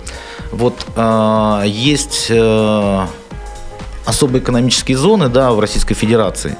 Вот 0.50 0.86
э, 0.96 1.62
есть 1.66 2.26
э, 2.30 3.06
особые 4.06 4.42
экономические 4.42 4.96
зоны 4.96 5.28
да, 5.28 5.52
в 5.52 5.60
Российской 5.60 5.94
Федерации. 5.94 6.56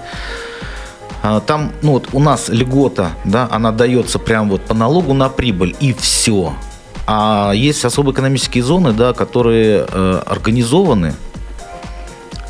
Э, 1.23 1.41
там, 1.47 1.73
ну 1.83 1.93
вот 1.93 2.09
у 2.13 2.21
нас 2.21 2.49
льгота, 2.49 3.13
да, 3.25 3.49
она 3.51 3.73
дается 3.73 4.19
прям 4.19 4.51
вот 4.51 4.63
по 4.63 4.75
налогу 4.75 5.15
на 5.15 5.29
прибыль 5.31 5.75
и 5.81 5.95
все. 5.95 6.53
А 7.07 7.53
есть 7.55 7.85
особые 7.85 8.13
экономические 8.13 8.63
зоны, 8.63 8.93
да, 8.93 9.15
которые 9.15 9.87
э, 9.91 10.23
организованы 10.27 11.15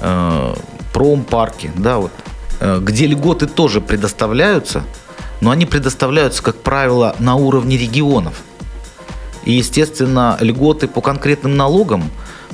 э, 0.00 0.54
промпарки, 0.92 1.70
да, 1.76 1.98
вот, 1.98 2.12
э, 2.60 2.80
где 2.82 3.06
льготы 3.06 3.46
тоже 3.46 3.80
предоставляются– 3.80 4.82
но 5.42 5.50
они 5.50 5.66
предоставляются, 5.66 6.40
как 6.40 6.56
правило, 6.56 7.16
на 7.18 7.34
уровне 7.34 7.76
регионов. 7.76 8.42
И, 9.44 9.52
естественно, 9.54 10.38
льготы 10.40 10.86
по 10.86 11.00
конкретным 11.00 11.56
налогам 11.56 12.04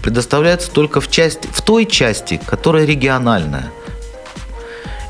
предоставляются 0.02 0.70
только 0.70 1.02
в, 1.02 1.10
части, 1.10 1.48
в 1.52 1.60
той 1.60 1.84
части, 1.84 2.40
которая 2.46 2.86
региональная. 2.86 3.70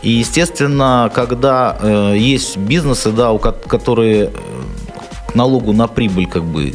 И, 0.02 0.10
естественно, 0.10 1.10
когда 1.14 1.78
э, 1.80 2.14
есть 2.18 2.56
бизнесы, 2.56 3.12
да, 3.12 3.30
у, 3.30 3.38
которые 3.38 4.24
э, 4.24 4.30
к 5.28 5.36
налогу 5.36 5.72
на 5.72 5.86
прибыль 5.86 6.26
как 6.26 6.42
бы 6.42 6.74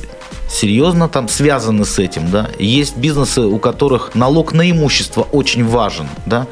серьезно 0.49 1.09
там 1.09 1.27
связаны 1.27 1.83
с 1.83 1.99
этим, 1.99 2.31
да, 2.31 2.49
есть 2.59 2.95
бизнесы, 2.95 3.41
у 3.41 3.59
которых 3.59 4.15
налог 4.15 4.53
на 4.53 4.71
имущество 4.71 5.23
очень 5.33 5.65
важен, 5.65 6.07
да, 6.25 6.47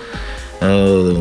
э, 0.60 1.15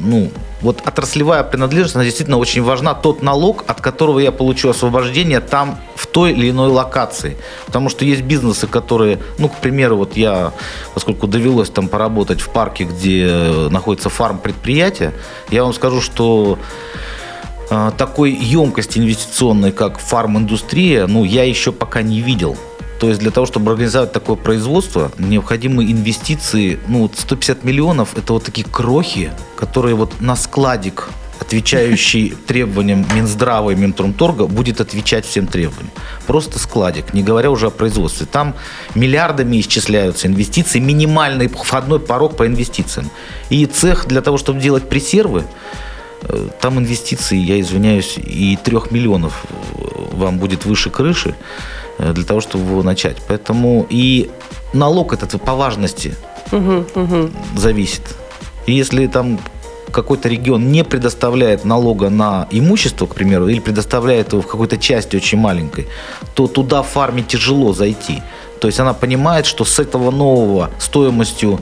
ну, 0.00 0.30
вот 0.60 0.82
отраслевая 0.84 1.44
принадлежность, 1.44 1.94
она 1.94 2.04
действительно 2.04 2.38
очень 2.38 2.62
важна. 2.62 2.94
Тот 2.94 3.22
налог, 3.22 3.64
от 3.66 3.80
которого 3.80 4.18
я 4.18 4.32
получу 4.32 4.68
освобождение 4.68 5.40
там 5.40 5.78
в 5.94 6.06
той 6.06 6.32
или 6.32 6.50
иной 6.50 6.68
локации. 6.68 7.36
Потому 7.66 7.88
что 7.88 8.04
есть 8.04 8.22
бизнесы, 8.22 8.66
которые, 8.66 9.20
ну, 9.38 9.48
к 9.48 9.56
примеру, 9.56 9.96
вот 9.96 10.16
я, 10.16 10.52
поскольку 10.94 11.26
довелось 11.26 11.70
там 11.70 11.88
поработать 11.88 12.40
в 12.40 12.48
парке, 12.48 12.84
где 12.84 13.68
находится 13.70 14.08
фарм 14.08 14.38
предприятия, 14.38 15.12
я 15.50 15.62
вам 15.62 15.72
скажу, 15.72 16.00
что 16.00 16.58
э, 17.70 17.92
такой 17.96 18.32
емкости 18.32 18.98
инвестиционной, 18.98 19.70
как 19.70 19.98
фарм-индустрия, 19.98 21.06
ну, 21.06 21.24
я 21.24 21.44
еще 21.44 21.70
пока 21.70 22.02
не 22.02 22.20
видел. 22.20 22.56
То 22.98 23.08
есть 23.08 23.20
для 23.20 23.30
того, 23.30 23.46
чтобы 23.46 23.70
организовать 23.70 24.12
такое 24.12 24.36
производство, 24.36 25.12
необходимы 25.18 25.84
инвестиции, 25.84 26.78
ну, 26.88 27.02
вот 27.02 27.16
150 27.16 27.64
миллионов, 27.64 28.16
это 28.16 28.32
вот 28.32 28.44
такие 28.44 28.66
крохи, 28.66 29.30
которые 29.56 29.94
вот 29.94 30.20
на 30.20 30.36
складик 30.36 31.08
отвечающий 31.40 32.30
требованиям 32.46 33.06
Минздрава 33.14 33.70
и 33.70 33.74
Минпромторга, 33.76 34.46
будет 34.46 34.80
отвечать 34.80 35.24
всем 35.24 35.46
требованиям. 35.46 35.90
Просто 36.26 36.58
складик, 36.58 37.14
не 37.14 37.22
говоря 37.22 37.50
уже 37.50 37.66
о 37.66 37.70
производстве. 37.70 38.26
Там 38.26 38.54
миллиардами 38.94 39.60
исчисляются 39.60 40.26
инвестиции, 40.26 40.80
минимальный 40.80 41.48
входной 41.48 42.00
порог 42.00 42.36
по 42.36 42.46
инвестициям. 42.46 43.10
И 43.50 43.64
цех 43.66 44.06
для 44.06 44.20
того, 44.20 44.36
чтобы 44.38 44.60
делать 44.60 44.88
пресервы, 44.88 45.44
э, 46.22 46.48
там 46.60 46.78
инвестиции, 46.78 47.38
я 47.38 47.60
извиняюсь, 47.60 48.18
и 48.18 48.58
трех 48.62 48.90
миллионов 48.90 49.44
э, 49.50 50.16
вам 50.16 50.38
будет 50.38 50.64
выше 50.64 50.90
крыши. 50.90 51.34
Э, 51.98 52.12
для 52.12 52.24
того, 52.24 52.40
чтобы 52.40 52.64
его 52.64 52.82
начать. 52.82 53.16
Поэтому 53.28 53.86
и 53.90 54.30
налог 54.72 55.12
этот 55.12 55.42
по 55.42 55.54
важности 55.54 56.14
угу, 56.52 56.84
угу. 56.94 57.30
зависит. 57.56 58.02
И 58.66 58.72
если 58.72 59.06
там 59.06 59.38
какой-то 59.90 60.28
регион 60.28 60.70
не 60.70 60.84
предоставляет 60.84 61.64
налога 61.64 62.10
на 62.10 62.46
имущество, 62.50 63.06
к 63.06 63.14
примеру, 63.14 63.48
или 63.48 63.60
предоставляет 63.60 64.32
его 64.32 64.42
в 64.42 64.46
какой-то 64.46 64.76
части 64.76 65.16
очень 65.16 65.38
маленькой, 65.38 65.86
то 66.34 66.46
туда 66.46 66.82
фарме 66.82 67.22
тяжело 67.22 67.72
зайти. 67.72 68.22
То 68.60 68.68
есть 68.68 68.80
она 68.80 68.94
понимает, 68.94 69.46
что 69.46 69.64
с 69.64 69.78
этого 69.78 70.10
нового 70.10 70.70
стоимостью 70.78 71.60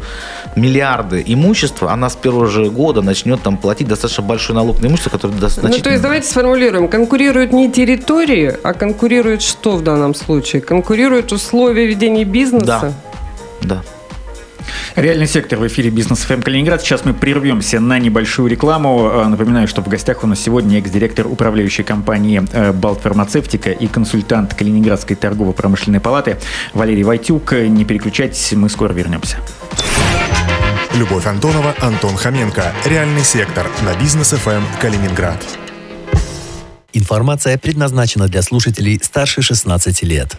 миллиарды 0.57 1.23
имущества, 1.27 1.93
она 1.93 2.09
с 2.09 2.17
первого 2.17 2.47
же 2.47 2.71
года 2.71 3.03
начнет 3.03 3.43
там 3.43 3.57
платить 3.57 3.89
достаточно 3.89 4.23
большой 4.23 4.55
налог 4.57 4.81
на 4.81 4.87
имущество, 4.87 5.11
который 5.11 5.33
достаточно... 5.33 5.77
Ну, 5.77 5.83
то 5.83 5.91
есть 5.91 6.03
давайте 6.03 6.29
сформулируем. 6.29 6.89
Конкурируют 6.89 7.53
не 7.53 7.71
территории, 7.71 8.55
а 8.63 8.73
конкурируют 8.73 9.43
что 9.43 9.77
в 9.77 9.83
данном 9.83 10.15
случае? 10.15 10.63
Конкурируют 10.63 11.33
условия 11.33 11.87
ведения 11.87 12.25
бизнеса? 12.25 12.93
Да. 13.63 13.83
Да. 13.83 13.96
Реальный 14.95 15.27
сектор 15.27 15.59
в 15.59 15.67
эфире 15.67 15.91
Business 15.91 16.21
FM 16.21 16.43
Калининград. 16.43 16.83
Сейчас 16.83 17.05
мы 17.05 17.15
прервемся 17.15 17.81
на 17.81 17.99
небольшую 17.99 18.49
рекламу. 18.49 19.11
Э, 19.13 19.27
напоминаю, 19.27 19.69
что 19.69 19.83
в 19.83 19.89
гостях 19.89 20.25
у 20.25 20.27
нас 20.27 20.41
сегодня 20.41 20.79
экс-директор 20.79 21.27
управляющей 21.27 21.85
компании 21.85 22.43
э, 22.53 22.73
Балт 22.73 23.01
Фармацевтика 23.01 23.71
и 23.71 23.87
консультант 23.87 24.55
Калининградской 24.55 25.17
торгово-промышленной 25.17 26.01
палаты 26.01 26.39
Валерий 26.75 27.03
Войтюк. 27.03 27.53
Не 27.53 27.85
переключайтесь, 27.85 28.53
мы 28.53 28.69
скоро 28.69 28.93
вернемся. 28.93 29.39
Любовь 30.95 31.27
Антонова, 31.27 31.75
Антон 31.81 32.17
Хоменко. 32.17 32.73
Реальный 32.87 33.23
сектор 33.23 33.67
на 33.83 33.95
Business 34.01 34.31
FM 34.31 34.63
Калининград. 34.81 35.45
Информация 36.95 37.59
предназначена 37.59 38.27
для 38.27 38.41
слушателей 38.41 38.99
старше 39.03 39.43
16 39.43 40.03
лет. 40.05 40.39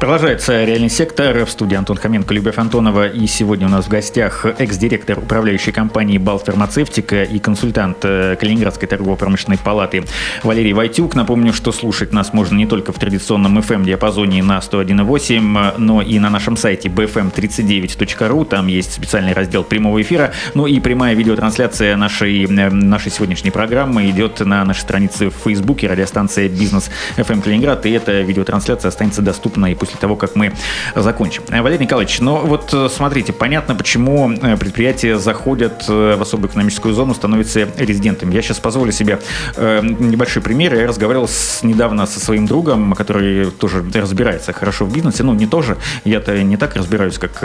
Продолжается 0.00 0.64
«Реальный 0.64 0.90
сектор» 0.90 1.46
в 1.46 1.50
студии 1.50 1.76
Антон 1.76 1.96
Хоменко, 1.96 2.34
Любовь 2.34 2.58
Антонова. 2.58 3.08
И 3.08 3.26
сегодня 3.26 3.68
у 3.68 3.70
нас 3.70 3.86
в 3.86 3.88
гостях 3.88 4.44
экс-директор 4.44 5.18
управляющей 5.18 5.72
компании 5.72 6.18
«Бал 6.18 6.38
Фармацевтика» 6.38 7.22
и 7.22 7.38
консультант 7.38 7.98
э, 8.02 8.36
Калининградской 8.38 8.88
торгово-промышленной 8.88 9.56
палаты 9.56 10.04
Валерий 10.42 10.72
Войтюк. 10.72 11.14
Напомню, 11.14 11.52
что 11.52 11.72
слушать 11.72 12.12
нас 12.12 12.32
можно 12.32 12.56
не 12.56 12.66
только 12.66 12.92
в 12.92 12.98
традиционном 12.98 13.58
FM-диапазоне 13.58 14.42
на 14.42 14.58
101.8, 14.58 15.74
но 15.78 16.02
и 16.02 16.18
на 16.18 16.28
нашем 16.28 16.56
сайте 16.56 16.88
bfm39.ru. 16.88 18.44
Там 18.44 18.66
есть 18.66 18.92
специальный 18.92 19.32
раздел 19.32 19.62
прямого 19.62 20.02
эфира. 20.02 20.32
Ну 20.54 20.66
и 20.66 20.80
прямая 20.80 21.14
видеотрансляция 21.14 21.96
нашей, 21.96 22.44
э, 22.44 22.70
нашей 22.70 23.12
сегодняшней 23.12 23.52
программы 23.52 24.10
идет 24.10 24.40
на 24.40 24.64
нашей 24.64 24.80
странице 24.80 25.30
в 25.30 25.34
Фейсбуке, 25.44 25.86
радиостанция 25.86 26.48
«Бизнес 26.48 26.90
FM 27.16 27.40
Калининград». 27.40 27.86
И 27.86 27.90
эта 27.90 28.20
видеотрансляция 28.20 28.88
останется 28.88 29.22
доступна 29.22 29.70
и 29.70 29.74
после 29.84 30.00
того, 30.00 30.16
как 30.16 30.34
мы 30.34 30.52
закончим. 30.94 31.42
Э, 31.50 31.60
Валерий 31.60 31.84
Николаевич, 31.84 32.20
ну 32.20 32.38
вот 32.38 32.72
э, 32.72 32.88
смотрите, 32.90 33.32
понятно, 33.32 33.74
почему 33.74 34.30
э, 34.30 34.56
предприятия 34.56 35.18
заходят 35.18 35.86
в 35.88 36.20
особую 36.20 36.50
экономическую 36.50 36.94
зону, 36.94 37.14
становятся 37.14 37.68
резидентами. 37.76 38.34
Я 38.34 38.42
сейчас 38.42 38.58
позволю 38.60 38.92
себе 38.92 39.18
небольшой 39.56 40.42
пример. 40.42 40.74
Я 40.74 40.86
разговаривал 40.86 41.28
с, 41.28 41.62
недавно 41.62 42.06
со 42.06 42.20
своим 42.20 42.46
другом, 42.46 42.94
который 42.94 43.50
тоже 43.50 43.84
разбирается 43.94 44.52
хорошо 44.52 44.86
в 44.86 44.92
бизнесе. 44.92 45.22
Ну, 45.22 45.34
не 45.34 45.46
тоже. 45.46 45.76
Я-то 46.04 46.42
не 46.42 46.56
так 46.56 46.76
разбираюсь, 46.76 47.18
как 47.18 47.42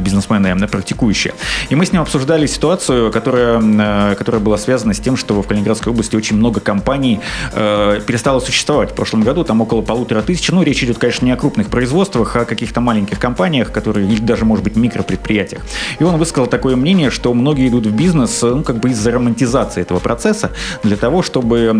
бизнесмены 0.00 0.66
практикующие. 0.68 1.34
И 1.70 1.74
мы 1.74 1.86
с 1.86 1.92
ним 1.92 2.02
обсуждали 2.02 2.46
ситуацию, 2.46 3.10
которая, 3.10 4.14
которая 4.14 4.40
была 4.40 4.58
связана 4.58 4.94
с 4.94 5.00
тем, 5.00 5.16
что 5.16 5.40
в 5.40 5.46
Калининградской 5.46 5.92
области 5.92 6.16
очень 6.16 6.36
много 6.36 6.60
компаний 6.60 7.20
перестало 7.54 8.40
существовать. 8.40 8.90
В 8.90 8.94
прошлом 8.94 9.22
году 9.22 9.44
там 9.44 9.60
около 9.60 9.82
полутора 9.82 10.22
тысяч. 10.22 10.50
Ну, 10.50 10.62
речь 10.62 10.82
идет, 10.82 10.98
конечно, 10.98 11.24
не 11.24 11.32
о 11.32 11.36
крупных 11.36 11.61
производствах, 11.68 12.36
о 12.36 12.44
каких-то 12.44 12.80
маленьких 12.80 13.18
компаниях, 13.18 13.72
которые, 13.72 14.08
или 14.08 14.20
даже, 14.20 14.44
может 14.44 14.64
быть, 14.64 14.76
микропредприятиях. 14.76 15.62
И 15.98 16.04
он 16.04 16.16
высказал 16.16 16.46
такое 16.46 16.76
мнение, 16.76 17.10
что 17.10 17.32
многие 17.34 17.68
идут 17.68 17.86
в 17.86 17.94
бизнес, 17.94 18.42
ну, 18.42 18.62
как 18.62 18.78
бы 18.78 18.90
из-за 18.90 19.12
романтизации 19.12 19.80
этого 19.80 19.98
процесса, 19.98 20.52
для 20.82 20.96
того, 20.96 21.22
чтобы, 21.22 21.74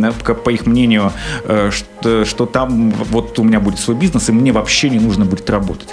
по 0.44 0.50
их 0.50 0.66
мнению, 0.66 1.12
э, 1.44 1.70
что, 1.70 2.24
что 2.24 2.46
там 2.46 2.90
вот 2.90 3.38
у 3.38 3.44
меня 3.44 3.60
будет 3.60 3.78
свой 3.78 3.96
бизнес, 3.96 4.28
и 4.28 4.32
мне 4.32 4.52
вообще 4.52 4.90
не 4.90 4.98
нужно 4.98 5.24
будет 5.24 5.48
работать. 5.50 5.88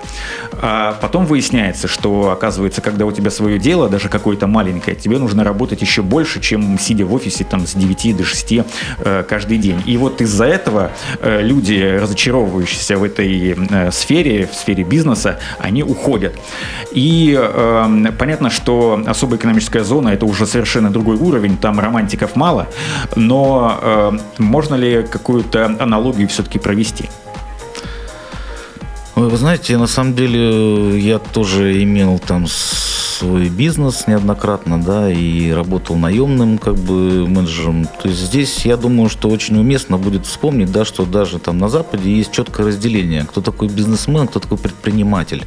А 0.61 0.97
потом 1.01 1.25
выясняется, 1.25 1.87
что, 1.87 2.31
оказывается, 2.31 2.81
когда 2.81 3.05
у 3.05 3.11
тебя 3.11 3.31
свое 3.31 3.59
дело, 3.59 3.89
даже 3.89 4.09
какое-то 4.09 4.47
маленькое, 4.47 4.95
тебе 4.95 5.17
нужно 5.17 5.43
работать 5.43 5.81
еще 5.81 6.01
больше, 6.01 6.41
чем 6.41 6.77
сидя 6.79 7.05
в 7.05 7.13
офисе 7.13 7.43
там 7.43 7.65
с 7.65 7.73
9 7.73 8.17
до 8.17 8.23
6 8.23 8.53
э, 8.99 9.23
каждый 9.27 9.57
день. 9.57 9.81
И 9.85 9.97
вот 9.97 10.21
из-за 10.21 10.45
этого 10.45 10.91
э, 11.21 11.41
люди, 11.41 11.97
разочаровывающиеся 11.99 12.97
в 12.97 13.03
этой 13.03 13.55
сфере, 13.91 14.47
в 14.47 14.55
сфере 14.55 14.83
бизнеса, 14.83 15.39
они 15.59 15.83
уходят. 15.83 16.37
И 16.91 17.37
э, 17.37 18.11
понятно, 18.17 18.49
что 18.49 19.01
особая 19.07 19.39
экономическая 19.39 19.83
зона 19.83 20.09
это 20.09 20.25
уже 20.25 20.45
совершенно 20.45 20.89
другой 20.91 21.17
уровень, 21.17 21.57
там 21.57 21.79
романтиков 21.79 22.35
мало, 22.35 22.67
но 23.15 23.79
э, 23.81 24.11
можно 24.37 24.75
ли 24.75 25.03
какую-то 25.03 25.65
аналогию 25.79 26.27
все-таки 26.27 26.59
провести? 26.59 27.09
Вы 29.15 29.35
знаете, 29.35 29.77
на 29.77 29.87
самом 29.87 30.13
деле 30.15 30.97
я 30.99 31.19
тоже 31.19 31.83
имел 31.83 32.19
там 32.19 32.47
свой 33.19 33.49
бизнес 33.49 34.07
неоднократно, 34.07 34.81
да, 34.81 35.11
и 35.11 35.51
работал 35.51 35.97
наемным 35.97 36.57
как 36.57 36.75
бы 36.75 37.27
менеджером. 37.27 37.85
То 38.01 38.07
есть 38.07 38.21
здесь 38.21 38.65
я 38.65 38.77
думаю, 38.77 39.09
что 39.09 39.29
очень 39.29 39.59
уместно 39.59 39.97
будет 39.97 40.25
вспомнить, 40.25 40.71
да, 40.71 40.85
что 40.85 41.05
даже 41.05 41.39
там 41.39 41.57
на 41.57 41.67
Западе 41.67 42.15
есть 42.15 42.31
четкое 42.31 42.67
разделение, 42.67 43.25
кто 43.25 43.41
такой 43.41 43.67
бизнесмен, 43.67 44.27
кто 44.27 44.39
такой 44.39 44.57
предприниматель. 44.57 45.43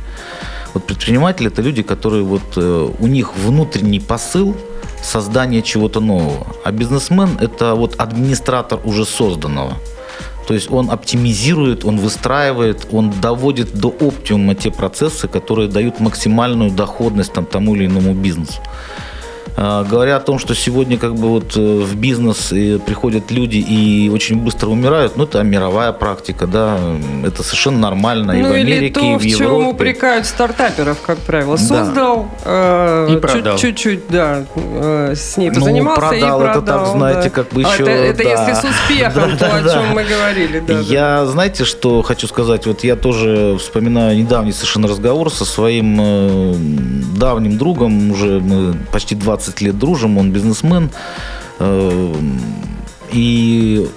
Вот 0.75 0.85
предприниматели 0.85 1.49
это 1.49 1.63
люди, 1.63 1.83
которые 1.83 2.25
вот 2.25 2.57
э, 2.57 2.91
у 2.99 3.07
них 3.07 3.37
внутренний 3.37 4.01
посыл 4.01 4.55
создания 5.03 5.63
чего-то 5.63 6.01
нового, 6.01 6.47
а 6.65 6.73
бизнесмен 6.73 7.39
это 7.41 7.75
вот 7.75 7.97
администратор 7.99 8.81
уже 8.85 9.05
созданного. 9.05 9.79
То 10.47 10.55
есть 10.55 10.71
он 10.71 10.91
оптимизирует, 10.91 11.85
он 11.85 11.99
выстраивает, 11.99 12.89
он 12.93 13.13
доводит 13.21 13.75
до 13.75 13.89
оптимума 13.89 14.55
те 14.55 14.71
процессы, 14.71 15.29
которые 15.29 15.69
дают 15.69 16.01
максимальную 16.01 16.71
доходность 16.71 17.33
там, 17.33 17.47
тому 17.47 17.75
или 17.77 17.87
иному 17.87 18.15
бизнесу. 18.15 18.61
А, 19.55 19.85
говоря 19.85 20.17
о 20.17 20.21
том, 20.21 20.39
что 20.39 20.55
сегодня 20.55 20.97
как 20.97 21.15
бы 21.15 21.29
вот 21.29 21.57
э, 21.57 21.61
в 21.61 21.95
бизнес 21.95 22.53
э, 22.53 22.79
приходят 22.79 23.31
люди 23.31 23.59
и 23.59 24.09
очень 24.09 24.39
быстро 24.39 24.69
умирают, 24.69 25.17
ну 25.17 25.25
это 25.25 25.43
мировая 25.43 25.93
практика, 25.93 26.47
да, 26.47 26.79
это 27.25 27.43
совершенно 27.43 27.79
нормально 27.79 28.33
и 28.33 28.43
ну, 28.43 28.49
в 28.49 28.53
Америке, 28.53 29.01
то, 29.01 29.01
и 29.01 29.15
в, 29.17 29.19
в 29.19 29.23
Европе. 29.23 29.45
чем 29.45 29.67
упрекают 29.69 30.27
стартаперов, 30.27 31.03
как 31.03 31.19
правило. 31.19 31.57
Создал, 31.57 32.29
да. 32.45 33.07
э, 33.09 33.15
и 33.15 33.17
продал. 33.19 33.59
чуть-чуть, 33.59 34.09
да, 34.09 34.45
э, 34.55 35.15
с 35.15 35.37
ней 35.37 35.51
ну, 35.51 35.57
позанимался 35.57 36.01
продал, 36.01 36.41
и 36.41 36.45
продал. 36.45 36.63
это 36.63 36.73
так, 36.73 36.87
знаете, 36.87 37.23
да. 37.25 37.31
как 37.31 37.49
бы 37.51 37.63
А 37.63 37.73
еще... 37.75 37.83
это, 37.83 37.91
это 37.91 38.25
да. 38.25 38.31
если 38.31 38.55
с 38.55 38.71
успехом, 38.71 39.37
то 39.39 39.55
о 39.55 39.63
чем 39.63 39.95
мы 39.95 40.05
говорили. 40.05 40.61
Да, 40.61 40.81
я, 40.81 41.27
знаете, 41.27 41.65
что 41.65 42.01
хочу 42.01 42.27
сказать? 42.27 42.67
Вот 42.67 42.85
я 42.85 42.97
тоже 42.97 43.59
вспоминаю 43.59 44.17
недавний 44.17 44.53
совершенно 44.53 44.89
разговор 44.89 45.31
со 45.31 45.45
своим 45.45 45.99
э, 46.01 46.55
давним 47.19 47.59
другом, 47.59 48.13
уже 48.13 48.41
мы 48.41 48.75
почти 48.91 49.15
20 49.15 49.42
лет 49.61 49.79
дружим, 49.79 50.19
он 50.19 50.33
бизнесмен. 50.33 50.91
Э, 51.59 52.15
и 53.13 53.89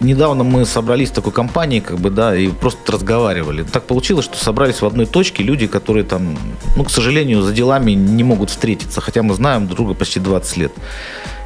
недавно 0.00 0.44
мы 0.44 0.64
собрались 0.64 1.10
в 1.10 1.12
такой 1.12 1.32
компании, 1.32 1.80
как 1.80 1.98
бы, 1.98 2.10
да, 2.10 2.36
и 2.36 2.48
просто 2.48 2.92
разговаривали. 2.92 3.62
Так 3.62 3.84
получилось, 3.84 4.24
что 4.24 4.36
собрались 4.36 4.82
в 4.82 4.86
одной 4.86 5.06
точке 5.06 5.42
люди, 5.42 5.66
которые 5.66 6.04
там, 6.04 6.36
ну, 6.76 6.84
к 6.84 6.90
сожалению, 6.90 7.42
за 7.42 7.52
делами 7.52 7.92
не 7.92 8.24
могут 8.24 8.50
встретиться, 8.50 9.00
хотя 9.00 9.22
мы 9.22 9.34
знаем 9.34 9.66
друг 9.66 9.76
друга 9.76 9.94
почти 9.94 10.20
20 10.20 10.56
лет. 10.56 10.72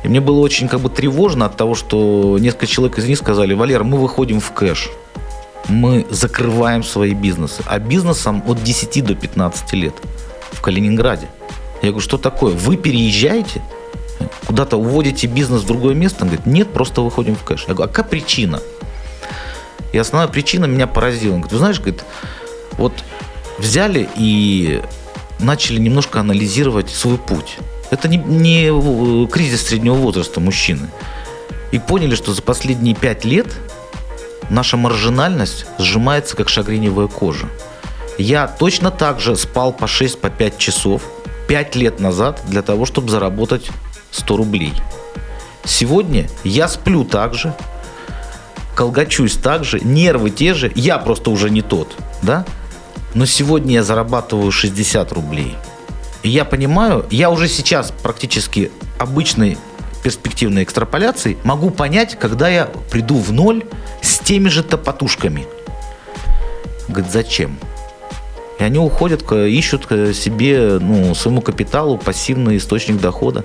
И 0.05 0.09
мне 0.09 0.21
было 0.21 0.41
очень 0.41 0.69
как 0.69 0.81
бы 0.81 0.89
тревожно 0.89 1.47
от 1.47 1.57
того, 1.57 1.75
что 1.75 2.39
несколько 2.41 2.67
человек 2.67 2.99
из 2.99 3.07
них 3.07 3.19
сказали, 3.19 3.55
Валер, 3.55 3.85
мы 3.85 3.99
выходим 3.99 4.41
в 4.41 4.51
кэш, 4.53 4.91
мы 5.69 6.07
закрываем 6.11 6.83
свои 6.83 7.15
бизнесы, 7.15 7.63
а 7.67 7.79
бизнесом 7.79 8.43
от 8.47 8.63
10 8.63 9.05
до 9.05 9.15
15 9.15 9.73
лет 9.75 9.95
в 10.53 10.61
Калининграде. 10.61 11.29
Я 11.83 11.91
говорю, 11.91 12.01
что 12.01 12.19
такое? 12.19 12.55
Вы 12.55 12.77
переезжаете? 12.77 13.63
Куда-то 14.47 14.77
уводите 14.77 15.27
бизнес 15.27 15.63
в 15.63 15.67
другое 15.67 15.95
место? 15.95 16.25
Он 16.25 16.29
говорит, 16.29 16.47
нет, 16.47 16.73
просто 16.73 17.01
выходим 17.01 17.37
в 17.37 17.43
кэш. 17.43 17.65
Я 17.69 17.75
говорю, 17.75 17.91
а 17.91 17.95
какая 17.95 18.09
причина? 18.09 18.61
И 19.93 19.99
основная 19.99 20.29
причина 20.29 20.67
меня 20.67 20.87
поразила. 20.87 21.35
Он 21.35 21.41
говорит, 21.41 21.53
вы 21.53 21.59
знаешь, 21.59 21.79
говорит, 21.79 22.05
вот 22.73 22.93
взяли 23.59 24.09
и 24.17 24.83
начали 25.39 25.79
немножко 25.79 26.21
анализировать 26.21 26.91
свой 26.91 27.19
путь. 27.19 27.57
Это 27.91 28.09
не, 28.09 28.19
не 28.19 29.27
кризис 29.29 29.67
среднего 29.67 29.95
возраста 29.95 30.39
мужчины. 30.41 30.89
И 31.73 31.79
поняли, 31.79 32.15
что 32.15 32.35
за 32.35 32.43
последние 32.43 32.95
пять 32.95 33.25
лет 33.25 33.49
наша 34.49 34.77
маржинальность 34.77 35.67
сжимается, 35.79 36.37
как 36.37 36.49
шагреневая 36.49 37.07
кожа. 37.07 37.49
Я 38.19 38.47
точно 38.47 38.91
так 38.91 39.21
же 39.21 39.35
спал 39.37 39.73
по 39.73 39.87
6, 39.87 40.21
по 40.21 40.31
5 40.31 40.59
часов 40.59 41.03
5 41.51 41.75
лет 41.75 41.99
назад 41.99 42.41
для 42.47 42.63
того, 42.63 42.87
чтобы 42.87 43.11
заработать 43.11 43.71
100 44.13 44.37
рублей. 44.37 44.73
Сегодня 45.65 46.29
я 46.45 46.69
сплю 46.69 47.03
так 47.03 47.35
же, 47.35 47.57
колгачусь 48.77 49.35
так 49.35 49.65
же, 49.65 49.81
нервы 49.81 50.31
те 50.31 50.55
же, 50.55 50.71
я 50.77 50.97
просто 50.99 51.31
уже 51.31 51.51
не 51.51 51.61
тот, 51.61 51.97
да? 52.23 52.47
Но 53.15 53.27
сегодня 53.27 53.73
я 53.75 53.83
зарабатываю 53.83 54.53
60 54.53 55.11
рублей. 55.11 55.57
И 56.23 56.29
я 56.29 56.45
понимаю, 56.45 57.05
я 57.11 57.31
уже 57.31 57.49
сейчас 57.49 57.93
практически 58.01 58.71
обычной 59.01 59.59
перспективной 60.05 60.63
экстраполяцией 60.63 61.37
могу 61.43 61.71
понять, 61.71 62.17
когда 62.17 62.49
я 62.49 62.67
приду 62.93 63.17
в 63.17 63.33
ноль 63.33 63.65
с 64.03 64.21
теми 64.21 64.49
же 64.49 64.63
топотушками. 64.63 65.49
Говорит, 66.87 67.11
зачем? 67.11 67.59
И 68.61 68.63
они 68.63 68.79
уходят, 68.79 69.31
ищут 69.33 69.87
себе, 70.15 70.79
ну, 70.81 71.15
своему 71.15 71.41
капиталу 71.41 71.97
пассивный 71.97 72.59
источник 72.59 73.01
дохода. 73.01 73.45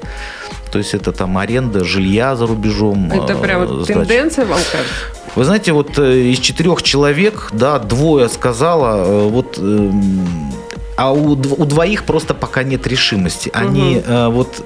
То 0.72 0.80
есть 0.80 0.94
это 0.94 1.14
там 1.14 1.38
аренда 1.38 1.86
жилья 1.86 2.36
за 2.36 2.48
рубежом. 2.48 3.10
Это 3.12 3.36
прям 3.36 3.84
сдача. 3.84 4.00
тенденция 4.00 4.46
вам 4.46 4.60
кажется? 4.60 4.94
Вы 5.36 5.44
знаете, 5.44 5.72
вот 5.72 5.98
э, 6.00 6.32
из 6.32 6.40
четырех 6.40 6.82
человек, 6.84 7.50
да, 7.54 7.80
двое 7.80 8.30
сказала, 8.30 9.06
э, 9.06 9.30
вот, 9.30 9.58
э, 9.58 9.92
а 10.98 11.14
у, 11.14 11.32
у 11.32 11.66
двоих 11.66 12.04
просто 12.04 12.34
пока 12.34 12.64
нет 12.64 12.88
решимости. 12.88 13.50
Они 13.54 13.98
угу. 13.98 14.06
э, 14.06 14.28
вот 14.30 14.64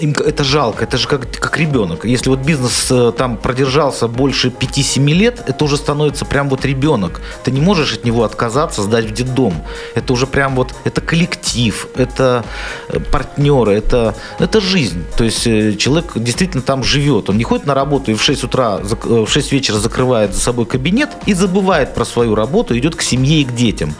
им 0.00 0.12
это 0.12 0.44
жалко, 0.44 0.84
это 0.84 0.96
же 0.96 1.08
как, 1.08 1.30
как 1.30 1.58
ребенок. 1.58 2.04
Если 2.04 2.28
вот 2.30 2.40
бизнес 2.40 2.88
э, 2.90 3.12
там 3.16 3.36
продержался 3.36 4.08
больше 4.08 4.48
5-7 4.48 5.12
лет, 5.12 5.42
это 5.46 5.64
уже 5.64 5.76
становится 5.76 6.24
прям 6.24 6.48
вот 6.48 6.64
ребенок. 6.64 7.20
Ты 7.44 7.50
не 7.50 7.60
можешь 7.60 7.94
от 7.94 8.04
него 8.04 8.24
отказаться, 8.24 8.82
сдать 8.82 9.06
в 9.06 9.12
детдом. 9.12 9.54
Это 9.94 10.12
уже 10.12 10.26
прям 10.26 10.54
вот, 10.54 10.74
это 10.84 11.00
коллектив, 11.00 11.88
это 11.96 12.44
э, 12.88 13.00
партнеры, 13.00 13.74
это, 13.74 14.14
это 14.38 14.60
жизнь. 14.60 15.04
То 15.16 15.24
есть 15.24 15.46
э, 15.46 15.74
человек 15.74 16.12
действительно 16.16 16.62
там 16.62 16.82
живет. 16.84 17.30
Он 17.30 17.38
не 17.38 17.44
ходит 17.44 17.66
на 17.66 17.74
работу 17.74 18.10
и 18.10 18.14
в 18.14 18.22
6 18.22 18.44
утра, 18.44 18.78
в 18.78 19.28
6 19.28 19.52
вечера 19.52 19.76
закрывает 19.76 20.34
за 20.34 20.40
собой 20.40 20.66
кабинет 20.66 21.10
и 21.26 21.34
забывает 21.34 21.94
про 21.94 22.04
свою 22.04 22.34
работу, 22.34 22.76
идет 22.76 22.96
к 22.96 23.02
семье 23.02 23.40
и 23.40 23.44
к 23.44 23.54
детям 23.54 23.94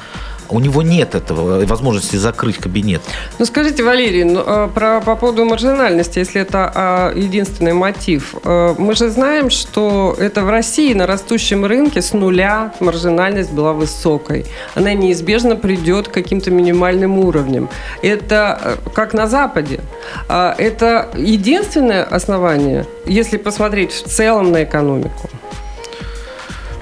у 0.48 0.60
него 0.60 0.82
нет 0.82 1.14
этого 1.14 1.64
возможности 1.66 2.16
закрыть 2.16 2.58
кабинет. 2.58 3.02
Ну 3.38 3.44
скажите, 3.44 3.82
Валерий, 3.82 4.24
ну, 4.24 4.42
а, 4.44 4.68
про, 4.68 5.00
по 5.00 5.16
поводу 5.16 5.44
маржинальности, 5.44 6.18
если 6.18 6.40
это 6.40 6.70
а, 6.74 7.12
единственный 7.14 7.72
мотив, 7.72 8.34
а, 8.44 8.74
мы 8.78 8.94
же 8.94 9.08
знаем, 9.08 9.50
что 9.50 10.16
это 10.18 10.44
в 10.44 10.50
России 10.50 10.94
на 10.94 11.06
растущем 11.06 11.64
рынке 11.64 12.02
с 12.02 12.12
нуля 12.12 12.72
маржинальность 12.80 13.52
была 13.52 13.72
высокой. 13.72 14.46
Она 14.74 14.92
неизбежно 14.94 15.56
придет 15.56 16.08
к 16.08 16.12
каким-то 16.12 16.50
минимальным 16.50 17.18
уровням. 17.18 17.68
Это 18.02 18.78
как 18.94 19.14
на 19.14 19.26
Западе. 19.26 19.80
Это 20.28 21.08
единственное 21.16 22.04
основание, 22.04 22.86
если 23.06 23.36
посмотреть 23.36 23.92
в 23.92 24.04
целом 24.08 24.52
на 24.52 24.64
экономику. 24.64 25.28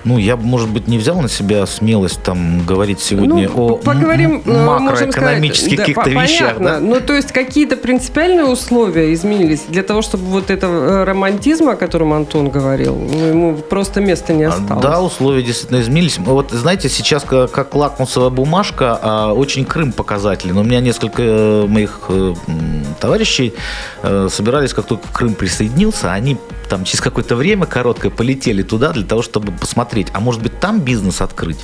Ну, 0.05 0.19
я 0.19 0.37
бы, 0.37 0.45
может 0.45 0.69
быть, 0.69 0.87
не 0.87 0.99
взял 0.99 1.21
на 1.21 1.29
себя 1.29 1.65
смелость 1.67 2.23
там 2.23 2.65
говорить 2.67 3.01
сегодня 3.01 3.49
ну, 3.49 3.73
о 3.73 3.77
поговорим, 3.77 4.43
э, 4.45 4.65
макроэкономических 4.65 5.79
каких-то 5.79 6.05
да, 6.05 6.11
вещах. 6.11 6.57
Понятно. 6.57 6.69
Да? 6.69 6.81
Ну, 6.81 7.01
то 7.01 7.15
есть 7.15 7.33
какие-то 7.33 7.77
принципиальные 7.77 8.45
условия 8.45 9.15
изменились 9.15 9.63
для 9.69 9.83
того, 9.83 10.03
чтобы 10.03 10.25
вот 10.25 10.51
этого 10.51 11.03
э, 11.03 11.05
романтизма, 11.05 11.73
о 11.73 11.77
котором 11.77 12.13
Антон 12.13 12.51
говорил, 12.51 12.97
ну, 12.97 13.27
ему 13.27 13.57
просто 13.57 14.03
места 14.03 14.35
не 14.35 14.45
осталось. 14.45 14.83
Да, 14.83 15.01
условия 15.01 15.43
действительно 15.43 15.81
изменились. 15.81 16.19
Вот, 16.19 16.51
знаете, 16.51 16.91
сейчас 16.91 17.25
как, 17.25 17.51
как 17.51 17.75
лакмусовая 17.75 18.31
бумажка, 18.31 18.99
а, 19.01 19.33
очень 19.33 19.65
Крым 19.65 19.93
показатель. 19.93 20.53
Но 20.53 20.61
у 20.61 20.65
меня 20.65 20.81
несколько 20.81 21.23
э, 21.23 21.67
моих 21.67 22.11
товарищей 23.01 23.55
собирались, 24.03 24.75
как 24.75 24.87
только 24.87 25.09
Крым 25.13 25.35
присоединился, 25.35 26.13
они 26.13 26.37
там 26.69 26.85
через 26.85 27.01
какое-то 27.01 27.37
время 27.37 27.67
короткое 27.67 28.11
полетели 28.11 28.63
туда 28.63 28.93
для 28.93 29.05
того, 29.05 29.23
чтобы 29.23 29.53
посмотреть, 29.53 30.09
а 30.13 30.21
может 30.21 30.43
быть 30.43 30.59
там 30.61 30.81
бизнес 30.81 31.21
открыть. 31.21 31.59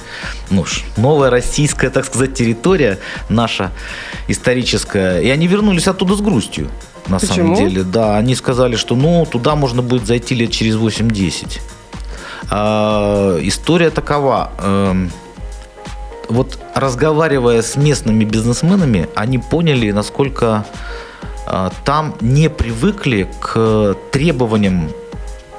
Ну 0.50 0.64
ж, 0.64 0.82
новая 0.96 1.30
российская, 1.30 1.90
так 1.90 2.04
сказать, 2.04 2.34
территория 2.34 2.98
наша 3.28 3.72
историческая. 4.28 5.20
И 5.20 5.28
они 5.30 5.46
вернулись 5.46 5.88
оттуда 5.88 6.14
с 6.14 6.20
грустью. 6.20 6.68
На 7.08 7.18
Почему? 7.18 7.54
самом 7.54 7.54
деле, 7.56 7.82
да, 7.82 8.16
они 8.16 8.34
сказали, 8.34 8.76
что 8.76 8.94
ну 8.94 9.26
туда 9.30 9.56
можно 9.56 9.82
будет 9.82 10.06
зайти 10.06 10.34
лет 10.34 10.52
через 10.52 10.76
8-10. 10.76 11.60
А, 12.50 13.38
история 13.42 13.90
такова. 13.90 14.50
Э, 14.58 15.06
вот 16.28 16.58
разговаривая 16.74 17.62
с 17.62 17.76
местными 17.76 18.24
бизнесменами, 18.24 19.08
они 19.16 19.38
поняли, 19.38 19.90
насколько 19.90 20.46
а, 20.46 20.64
там 21.84 22.14
не 22.20 22.48
привыкли 22.48 23.28
к 23.40 23.96
требованиям 24.12 24.90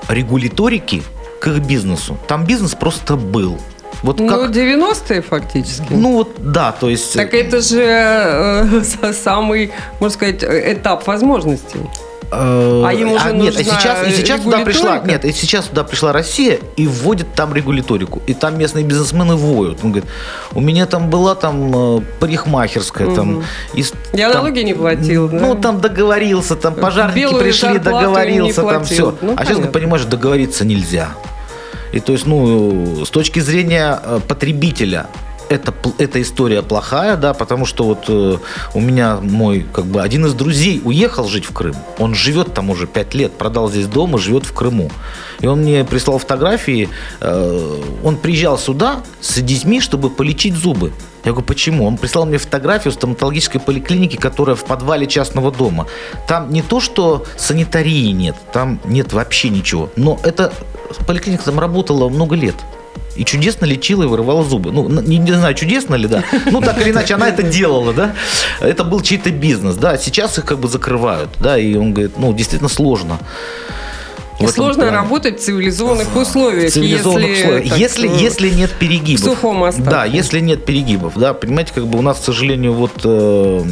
регуляторики 0.10 1.04
к 1.40 1.48
их 1.48 1.60
бизнесу. 1.60 2.18
Там 2.28 2.46
бизнес 2.46 2.76
просто 2.76 3.16
был. 3.16 3.58
Вот 4.04 4.20
ну, 4.20 4.28
как... 4.28 4.52
90-е 4.52 5.22
фактически. 5.22 5.94
Ну, 5.94 6.14
вот, 6.14 6.36
да, 6.40 6.72
то 6.72 6.90
есть... 6.90 7.14
Так 7.14 7.34
это 7.34 7.62
же 7.62 7.84
э, 7.84 9.14
самый, 9.14 9.72
можно 10.00 10.14
сказать, 10.16 10.44
этап 10.44 11.06
возможностей. 11.08 11.80
Э, 12.32 12.84
а 12.86 12.94
ему 12.94 13.20
же 13.20 13.28
а, 13.28 13.32
нет, 13.34 13.60
и 13.60 13.64
сейчас, 13.64 14.08
и 14.08 14.12
сейчас 14.12 14.42
туда 14.42 14.60
пришла, 14.60 15.00
нет, 15.00 15.26
и 15.26 15.34
сейчас 15.34 15.66
туда 15.66 15.84
пришла 15.84 16.14
Россия 16.14 16.60
и 16.78 16.88
вводит 16.88 17.34
там 17.36 17.54
регуляторику. 17.54 18.22
И 18.26 18.34
там 18.34 18.58
местные 18.58 18.86
бизнесмены 18.86 19.36
воют. 19.36 19.80
Он 19.84 19.92
говорит, 19.92 20.10
у 20.54 20.62
меня 20.62 20.86
там 20.86 21.10
была 21.10 21.36
там 21.36 21.98
э, 21.98 22.02
парикмахерская, 22.20 23.08
угу. 23.08 23.16
там... 23.16 23.44
И, 23.74 23.84
Я 24.14 24.32
там, 24.32 24.44
налоги 24.44 24.62
не 24.62 24.74
платил, 24.74 25.28
да? 25.28 25.40
Ну, 25.40 25.56
там 25.56 25.82
договорился, 25.82 26.56
там 26.56 26.76
пожарники 26.76 27.20
Белую 27.20 27.44
пришли, 27.44 27.80
договорился, 27.80 28.62
там 28.64 28.86
все. 28.86 29.16
Ну, 29.22 29.34
а 29.34 29.36
понятно. 29.36 29.56
сейчас, 29.56 29.72
понимаешь, 29.74 30.06
договориться 30.06 30.64
нельзя. 30.64 31.10
И 31.92 32.00
то 32.00 32.14
есть, 32.14 32.26
ну, 32.26 33.04
с 33.06 33.10
точки 33.10 33.40
зрения 33.40 34.00
э, 34.02 34.20
потребителя, 34.26 35.08
это, 35.52 35.74
эта 35.98 36.22
история 36.22 36.62
плохая, 36.62 37.18
да, 37.18 37.34
потому 37.34 37.66
что 37.66 37.84
вот 37.84 38.06
э, 38.08 38.38
у 38.74 38.80
меня 38.80 39.18
мой, 39.22 39.66
как 39.74 39.86
бы, 39.86 40.02
один 40.02 40.26
из 40.26 40.34
друзей 40.34 40.82
уехал 40.86 41.28
жить 41.28 41.44
в 41.44 41.54
Крым. 41.54 41.76
Он 41.98 42.16
живет 42.16 42.54
там 42.54 42.70
уже 42.70 42.88
пять 42.88 43.14
лет, 43.14 43.34
продал 43.34 43.70
здесь 43.70 43.88
дом 43.88 44.16
и 44.16 44.20
живет 44.20 44.46
в 44.46 44.54
Крыму. 44.54 44.90
И 45.42 45.48
он 45.48 45.60
мне 45.60 45.84
прислал 45.84 46.20
фотографии, 46.20 46.90
э, 47.20 47.82
он 48.02 48.16
приезжал 48.16 48.58
сюда 48.58 49.04
с 49.20 49.42
детьми, 49.42 49.82
чтобы 49.82 50.10
полечить 50.10 50.56
зубы. 50.56 50.94
Я 51.26 51.32
говорю, 51.32 51.46
почему? 51.46 51.86
Он 51.86 51.98
прислал 51.98 52.26
мне 52.26 52.38
фотографию 52.38 52.94
стоматологической 52.94 53.60
поликлиники, 53.60 54.16
которая 54.16 54.56
в 54.56 54.64
подвале 54.64 55.06
частного 55.06 55.52
дома. 55.52 55.86
Там 56.28 56.52
не 56.52 56.62
то, 56.62 56.80
что 56.80 57.26
санитарии 57.38 58.12
нет, 58.12 58.38
там 58.54 58.80
нет 58.86 59.12
вообще 59.12 59.50
ничего. 59.50 59.90
Но 59.98 60.18
эта 60.24 60.54
поликлиника 61.06 61.44
там 61.44 61.60
работала 61.60 62.08
много 62.08 62.36
лет 62.36 62.56
и 63.16 63.26
чудесно 63.26 63.66
лечила 63.66 64.04
и 64.04 64.08
вырывала 64.08 64.44
зубы. 64.44 64.72
Ну, 64.72 64.88
не, 64.90 65.18
не 65.18 65.32
знаю, 65.34 65.54
чудесно 65.54 65.96
ли, 65.96 66.08
да. 66.08 66.24
Ну, 66.46 66.62
так 66.62 66.80
или 66.82 66.92
иначе, 66.92 67.16
она 67.16 67.28
это 67.28 67.44
делала, 67.44 67.94
да. 67.94 68.14
Это 68.60 68.84
был 68.84 69.02
чей-то 69.02 69.32
бизнес, 69.32 69.76
да. 69.76 69.98
Сейчас 69.98 70.38
их 70.38 70.46
как 70.46 70.60
бы 70.60 70.68
закрывают, 70.68 71.30
да. 71.40 71.58
И 71.58 71.76
он 71.76 71.94
говорит, 71.94 72.18
ну, 72.18 72.34
действительно 72.34 72.70
сложно. 72.70 73.20
И 74.40 74.48
сложно 74.48 74.84
плане. 74.84 74.98
работать 74.98 75.40
в 75.40 75.44
цивилизованных 75.44 76.16
условиях. 76.16 76.72
цивилизованных 76.72 77.30
если, 77.30 77.44
условиях. 77.44 77.70
Так, 77.70 77.78
если, 77.78 78.08
ну, 78.08 78.16
если 78.18 78.50
нет 78.50 78.72
перегибов. 78.72 79.22
В 79.22 79.26
сухом 79.26 79.64
остатке. 79.64 79.90
Да, 79.90 80.06
если 80.06 80.40
нет 80.40 80.66
перегибов. 80.66 81.14
Да, 81.16 81.34
понимаете, 81.34 81.74
как 81.76 81.86
бы 81.86 82.00
у 82.00 82.02
нас, 82.02 82.20
к 82.20 82.24
сожалению, 82.24 82.74
вот 82.74 82.94
э, 83.04 83.64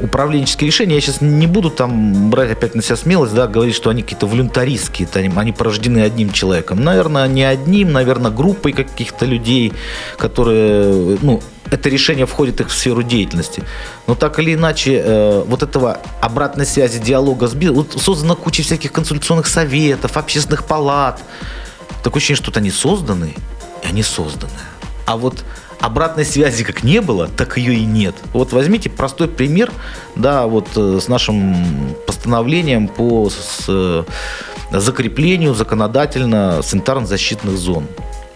управленческие 0.00 0.68
решения, 0.68 0.94
я 0.96 1.00
сейчас 1.00 1.20
не 1.20 1.46
буду 1.46 1.70
там 1.70 2.30
брать 2.30 2.50
опять 2.50 2.74
на 2.74 2.82
себя 2.82 2.96
смелость, 2.96 3.34
да, 3.34 3.46
говорить, 3.46 3.74
что 3.74 3.90
они 3.90 4.02
какие-то 4.02 4.26
волюнтаристские, 4.26 5.08
они, 5.14 5.30
они 5.36 5.52
порождены 5.52 6.00
одним 6.00 6.32
человеком. 6.32 6.82
Наверное, 6.82 7.26
не 7.28 7.44
одним, 7.44 7.92
наверное, 7.92 8.30
группой 8.30 8.72
каких-то 8.72 9.26
людей, 9.26 9.72
которые, 10.16 11.18
ну, 11.22 11.40
это 11.70 11.88
решение 11.88 12.26
входит 12.26 12.60
их 12.60 12.68
в 12.68 12.72
сферу 12.72 13.02
деятельности. 13.02 13.62
Но 14.06 14.14
так 14.14 14.38
или 14.38 14.54
иначе, 14.54 15.02
э, 15.04 15.44
вот 15.46 15.62
этого 15.62 15.98
обратной 16.20 16.66
связи, 16.66 16.98
диалога 16.98 17.48
с 17.48 17.54
бизнесом, 17.54 17.86
вот 17.90 18.02
создана 18.02 18.34
куча 18.34 18.62
всяких 18.62 18.92
консультационных 18.92 19.46
советов, 19.46 20.16
общественных 20.16 20.64
палат. 20.64 21.20
Такое 22.02 22.18
ощущение, 22.18 22.42
что 22.42 22.52
они 22.58 22.70
созданы, 22.70 23.34
и 23.82 23.86
они 23.86 24.02
созданы. 24.02 24.52
А 25.06 25.16
вот 25.16 25.44
обратной 25.84 26.24
связи 26.24 26.64
как 26.64 26.82
не 26.82 27.00
было, 27.00 27.28
так 27.28 27.58
ее 27.58 27.74
и 27.74 27.84
нет. 27.84 28.14
Вот 28.32 28.52
возьмите 28.52 28.88
простой 28.88 29.28
пример, 29.28 29.70
да, 30.16 30.46
вот 30.46 30.68
э, 30.76 30.98
с 31.00 31.08
нашим 31.08 31.94
постановлением 32.06 32.88
по 32.88 33.28
с, 33.28 33.66
э, 33.68 34.04
закреплению 34.70 35.54
законодательно 35.54 36.60
санитарно-защитных 36.62 37.56
зон. 37.56 37.86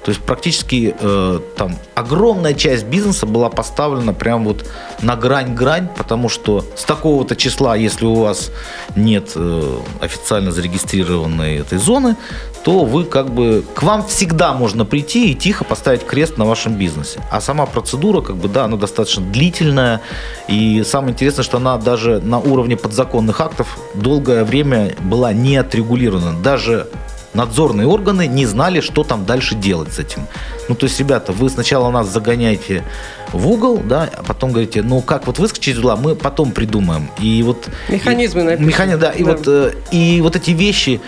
То 0.04 0.10
есть 0.10 0.22
практически 0.22 0.94
э, 0.98 1.40
там 1.56 1.76
огромная 1.94 2.54
часть 2.54 2.86
бизнеса 2.86 3.26
была 3.26 3.50
поставлена 3.50 4.14
прям 4.14 4.44
вот 4.44 4.64
на 5.02 5.16
грань-грань, 5.16 5.88
потому 5.96 6.28
что 6.28 6.64
с 6.76 6.84
такого-то 6.84 7.36
числа, 7.36 7.76
если 7.76 8.06
у 8.06 8.14
вас 8.14 8.50
нет 8.96 9.32
э, 9.34 9.78
официально 10.00 10.50
зарегистрированной 10.50 11.58
этой 11.58 11.78
зоны, 11.78 12.16
то 12.64 12.84
вы 12.84 13.04
как 13.04 13.30
бы 13.30 13.64
к 13.74 13.82
вам 13.82 14.06
всегда 14.06 14.52
можно 14.52 14.84
прийти 14.84 15.30
и 15.30 15.34
тихо 15.34 15.64
поставить 15.64 16.04
крест 16.04 16.36
на 16.38 16.44
вашем 16.44 16.74
бизнесе. 16.74 17.20
А 17.30 17.40
сама 17.40 17.66
процедура, 17.66 18.20
как 18.20 18.36
бы, 18.36 18.48
да, 18.48 18.64
она 18.64 18.76
достаточно 18.76 19.22
длительная. 19.24 20.00
И 20.48 20.82
самое 20.84 21.12
интересное, 21.12 21.44
что 21.44 21.58
она 21.58 21.76
даже 21.78 22.20
на 22.20 22.38
уровне 22.38 22.76
подзаконных 22.76 23.40
актов 23.40 23.78
долгое 23.94 24.44
время 24.44 24.94
была 25.00 25.32
не 25.32 25.56
отрегулирована. 25.56 26.34
Даже 26.42 26.88
надзорные 27.34 27.86
органы 27.86 28.26
не 28.26 28.46
знали, 28.46 28.80
что 28.80 29.04
там 29.04 29.24
дальше 29.24 29.54
делать 29.54 29.92
с 29.92 29.98
этим. 29.98 30.26
Ну, 30.68 30.74
то 30.74 30.84
есть, 30.84 30.98
ребята, 30.98 31.32
вы 31.32 31.48
сначала 31.50 31.90
нас 31.90 32.08
загоняете 32.08 32.84
в 33.32 33.48
угол, 33.48 33.78
да, 33.78 34.08
а 34.16 34.22
потом 34.22 34.50
говорите, 34.50 34.82
ну, 34.82 35.00
как 35.00 35.26
вот 35.26 35.38
выскочить 35.38 35.74
из 35.74 35.78
угла, 35.78 35.96
мы 35.96 36.16
потом 36.16 36.52
придумаем. 36.52 37.10
И 37.20 37.42
вот... 37.42 37.68
Механизмы 37.88 38.42
написаны. 38.42 38.66
Механизм, 38.66 39.00
да, 39.00 39.10
и, 39.10 39.24
да. 39.24 39.32
Вот, 39.32 39.42
э, 39.46 39.72
и 39.90 40.20
вот 40.20 40.36
эти 40.36 40.50
вещи, 40.50 41.00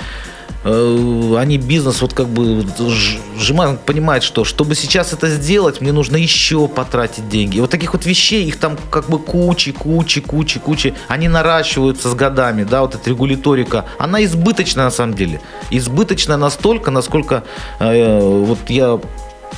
они 0.65 1.59
бизнес 1.59 2.03
вот 2.03 2.13
как 2.13 2.29
бы 2.29 2.65
сжимают, 3.39 3.81
понимает, 3.81 4.23
что 4.23 4.45
чтобы 4.45 4.75
сейчас 4.75 5.13
это 5.13 5.29
сделать, 5.29 5.81
мне 5.81 5.93
нужно 5.93 6.17
еще 6.17 6.69
потратить 6.69 7.29
деньги. 7.29 7.59
И 7.59 7.61
вот 7.61 7.71
таких 7.71 7.95
вот 7.95 8.05
вещей, 8.07 8.45
их 8.45 8.59
там 8.59 8.77
как 8.91 9.09
бы 9.09 9.19
кучи, 9.19 9.73
кучи, 9.73 10.21
кучи, 10.21 10.61
кучи, 10.61 10.95
они 11.09 11.29
наращиваются 11.29 12.11
с 12.11 12.15
годами, 12.15 12.65
да, 12.65 12.83
вот 12.83 12.95
эта 12.95 13.09
регуляторика, 13.09 13.87
она 13.99 14.23
избыточная 14.25 14.85
на 14.85 14.91
самом 14.91 15.15
деле. 15.15 15.41
Избыточная 15.71 16.37
настолько, 16.37 16.91
насколько 16.91 17.45
э, 17.79 18.21
вот 18.21 18.59
я 18.69 19.01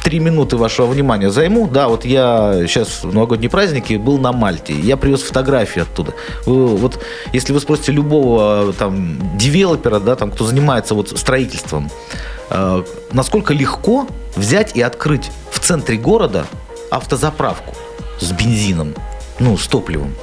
три 0.03 0.19
минуты 0.19 0.57
вашего 0.57 0.87
внимания 0.87 1.31
займу. 1.31 1.69
Да, 1.69 1.89
вот 1.89 2.05
я 2.05 2.65
сейчас 2.67 3.05
в 3.05 3.13
новогодние 3.13 3.51
праздники 3.51 3.95
был 3.95 4.19
на 4.19 4.33
Мальте. 4.33 4.75
Я 4.75 4.97
привез 4.97 5.23
фотографии 5.23 5.83
оттуда. 5.83 6.15
Вы, 6.47 6.77
вот 6.77 6.99
если 7.33 7.53
вы 7.53 7.61
спросите 7.61 7.93
любого 7.93 8.73
там 8.73 9.19
девелопера, 9.37 10.01
да, 10.01 10.17
там, 10.17 10.31
кто 10.31 10.45
занимается 10.45 10.95
вот 10.95 11.11
строительством, 11.19 11.91
э, 12.51 12.83
насколько 13.13 13.55
легко 13.55 14.07
взять 14.37 14.77
и 14.77 14.83
открыть 14.83 15.31
в 15.51 15.61
центре 15.61 15.97
города 15.97 16.47
автозаправку 16.91 17.75
с 18.21 18.33
бензином, 18.33 18.95
ну, 19.39 19.57
с 19.57 19.67
топливом 19.67 20.15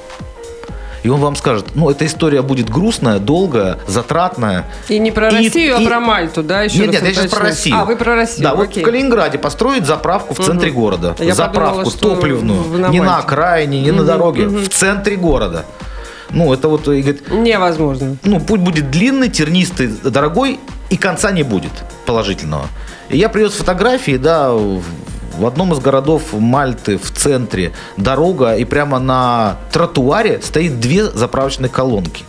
и 1.03 1.09
он 1.09 1.19
вам 1.19 1.35
скажет, 1.35 1.75
ну, 1.75 1.89
эта 1.89 2.05
история 2.05 2.41
будет 2.41 2.69
грустная, 2.69 3.19
долгая, 3.19 3.77
затратная. 3.87 4.65
И 4.87 4.99
не 4.99 5.11
про 5.11 5.29
Россию, 5.29 5.77
а 5.77 5.81
про 5.81 5.99
Мальту, 5.99 6.43
да? 6.43 6.63
Еще 6.63 6.79
нет, 6.79 6.91
нет, 6.91 7.03
я 7.03 7.13
сейчас 7.13 7.31
про 7.31 7.41
Россию. 7.41 7.77
А, 7.77 7.85
вы 7.85 7.95
про 7.95 8.15
Россию, 8.15 8.43
Да, 8.43 8.51
окей. 8.51 8.65
вот 8.65 8.77
в 8.77 8.81
Калининграде 8.83 9.37
построить 9.37 9.85
заправку 9.85 10.33
в 10.33 10.39
центре 10.39 10.71
угу. 10.71 10.81
города. 10.81 11.15
Я 11.19 11.35
заправку 11.35 11.89
подумала, 11.89 12.15
топливную. 12.15 12.89
Не 12.89 13.01
на 13.01 13.17
окраине, 13.17 13.81
не 13.81 13.91
угу, 13.91 13.99
на 13.99 14.05
дороге, 14.05 14.47
угу. 14.47 14.57
в 14.57 14.69
центре 14.69 15.15
города. 15.15 15.65
Ну, 16.31 16.53
это 16.53 16.67
вот, 16.67 16.87
и 16.87 17.01
говорит... 17.01 17.31
Невозможно. 17.31 18.17
Ну, 18.23 18.39
путь 18.39 18.59
будет 18.59 18.91
длинный, 18.91 19.29
тернистый, 19.29 19.87
дорогой, 19.87 20.59
и 20.89 20.97
конца 20.97 21.31
не 21.31 21.43
будет 21.43 21.71
положительного. 22.05 22.67
И 23.09 23.17
я 23.17 23.29
привез 23.29 23.53
фотографии, 23.53 24.17
да, 24.17 24.53
в 25.39 25.45
одном 25.45 25.73
из 25.73 25.79
городов 25.79 26.33
Мальты 26.33 26.97
в 26.97 27.11
центре 27.11 27.71
дорога, 27.97 28.55
и 28.55 28.65
прямо 28.65 28.99
на 28.99 29.57
тротуаре 29.71 30.41
стоит 30.41 30.79
две 30.79 31.05
заправочные 31.05 31.69
колонки. 31.69 32.25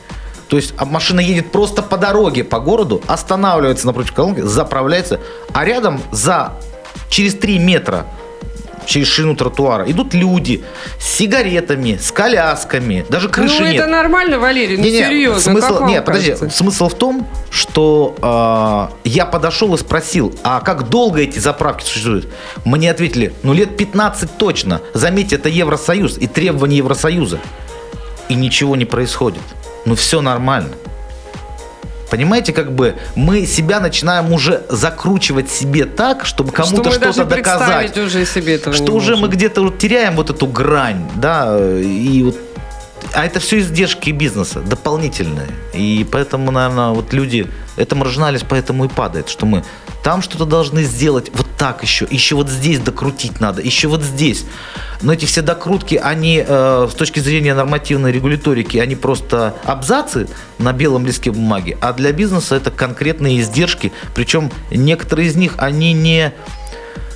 То 0.48 0.56
есть 0.56 0.74
а 0.76 0.84
машина 0.84 1.20
едет 1.20 1.52
просто 1.52 1.82
по 1.82 1.96
дороге, 1.96 2.44
по 2.44 2.60
городу, 2.60 3.02
останавливается 3.06 3.86
напротив 3.86 4.12
колонки, 4.12 4.40
заправляется, 4.40 5.20
а 5.52 5.64
рядом 5.64 6.00
за 6.12 6.52
через 7.08 7.34
3 7.34 7.58
метра 7.58 8.06
через 8.90 9.06
шину 9.06 9.36
тротуара. 9.36 9.90
Идут 9.90 10.14
люди 10.14 10.64
с 10.98 11.06
сигаретами, 11.06 11.96
с 11.96 12.10
колясками, 12.10 13.06
даже 13.08 13.28
ну, 13.28 13.32
крыши 13.32 13.60
ну, 13.60 13.66
нет. 13.66 13.76
это 13.76 13.86
нормально, 13.86 14.38
Валерий, 14.38 14.76
ну 14.76 14.82
не, 14.82 14.90
серьезно. 14.90 15.40
Смысл, 15.40 15.78
как 15.78 15.88
нет, 15.88 16.04
подожди, 16.04 16.34
смысл 16.50 16.88
в 16.88 16.94
том, 16.94 17.26
что 17.50 18.90
э, 19.02 19.08
я 19.08 19.26
подошел 19.26 19.72
и 19.74 19.78
спросил, 19.78 20.34
а 20.42 20.60
как 20.60 20.88
долго 20.88 21.20
эти 21.20 21.38
заправки 21.38 21.84
существуют? 21.84 22.28
Мне 22.64 22.90
ответили, 22.90 23.32
ну 23.44 23.52
лет 23.52 23.76
15 23.76 24.36
точно. 24.36 24.82
Заметьте, 24.92 25.36
это 25.36 25.48
Евросоюз 25.48 26.18
и 26.18 26.26
требования 26.26 26.78
Евросоюза. 26.78 27.38
И 28.28 28.34
ничего 28.34 28.74
не 28.74 28.84
происходит. 28.84 29.42
Ну 29.84 29.94
все 29.94 30.20
нормально. 30.20 30.70
Понимаете, 32.10 32.52
как 32.52 32.72
бы 32.72 32.96
мы 33.14 33.46
себя 33.46 33.80
начинаем 33.80 34.32
уже 34.32 34.62
закручивать 34.68 35.50
себе 35.50 35.84
так, 35.84 36.26
чтобы 36.26 36.50
кому-то 36.52 36.90
что 36.90 37.12
что-то 37.12 37.24
доказать. 37.24 37.96
уже 37.96 38.26
себе 38.26 38.56
этого 38.56 38.74
что 38.74 38.92
уже 38.92 39.10
можем. 39.12 39.20
мы 39.20 39.28
где-то 39.28 39.62
вот 39.62 39.78
теряем 39.78 40.16
вот 40.16 40.30
эту 40.30 40.46
грань, 40.46 41.08
да, 41.14 41.56
и 41.80 42.22
вот 42.22 42.36
а 43.12 43.24
это 43.24 43.40
все 43.40 43.58
издержки 43.58 44.10
бизнеса, 44.10 44.60
дополнительные. 44.60 45.48
И 45.74 46.06
поэтому, 46.10 46.50
наверное, 46.50 46.90
вот 46.90 47.12
люди, 47.12 47.46
эта 47.76 47.96
маржинальность 47.96 48.46
поэтому 48.48 48.84
и 48.84 48.88
падает, 48.88 49.28
что 49.28 49.46
мы 49.46 49.64
там 50.02 50.22
что-то 50.22 50.46
должны 50.46 50.82
сделать 50.84 51.30
вот 51.34 51.46
так 51.58 51.82
еще, 51.82 52.06
еще 52.10 52.34
вот 52.34 52.48
здесь 52.48 52.80
докрутить 52.80 53.40
надо, 53.40 53.60
еще 53.60 53.88
вот 53.88 54.02
здесь. 54.02 54.44
Но 55.02 55.12
эти 55.12 55.26
все 55.26 55.42
докрутки, 55.42 55.94
они 55.96 56.42
э, 56.46 56.88
с 56.90 56.94
точки 56.94 57.20
зрения 57.20 57.54
нормативной 57.54 58.12
регуляторики, 58.12 58.78
они 58.78 58.96
просто 58.96 59.54
абзацы 59.64 60.28
на 60.58 60.72
белом 60.72 61.06
листке 61.06 61.30
бумаги, 61.30 61.76
а 61.80 61.92
для 61.92 62.12
бизнеса 62.12 62.56
это 62.56 62.70
конкретные 62.70 63.40
издержки, 63.40 63.92
причем 64.14 64.50
некоторые 64.70 65.28
из 65.28 65.36
них, 65.36 65.54
они 65.58 65.92
не 65.92 66.32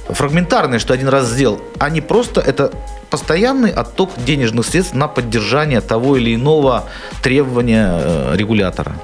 фрагментарные, 0.08 0.78
что 0.78 0.92
один 0.92 1.08
раз 1.08 1.28
сделал, 1.28 1.60
они 1.78 2.00
просто 2.02 2.40
это 2.40 2.72
постоянный 3.14 3.70
отток 3.70 4.10
денежных 4.26 4.66
средств 4.66 4.92
на 4.92 5.06
поддержание 5.06 5.80
того 5.80 6.16
или 6.16 6.34
иного 6.34 6.86
требования 7.22 7.88
э, 7.92 8.34
регулятора. 8.36 8.96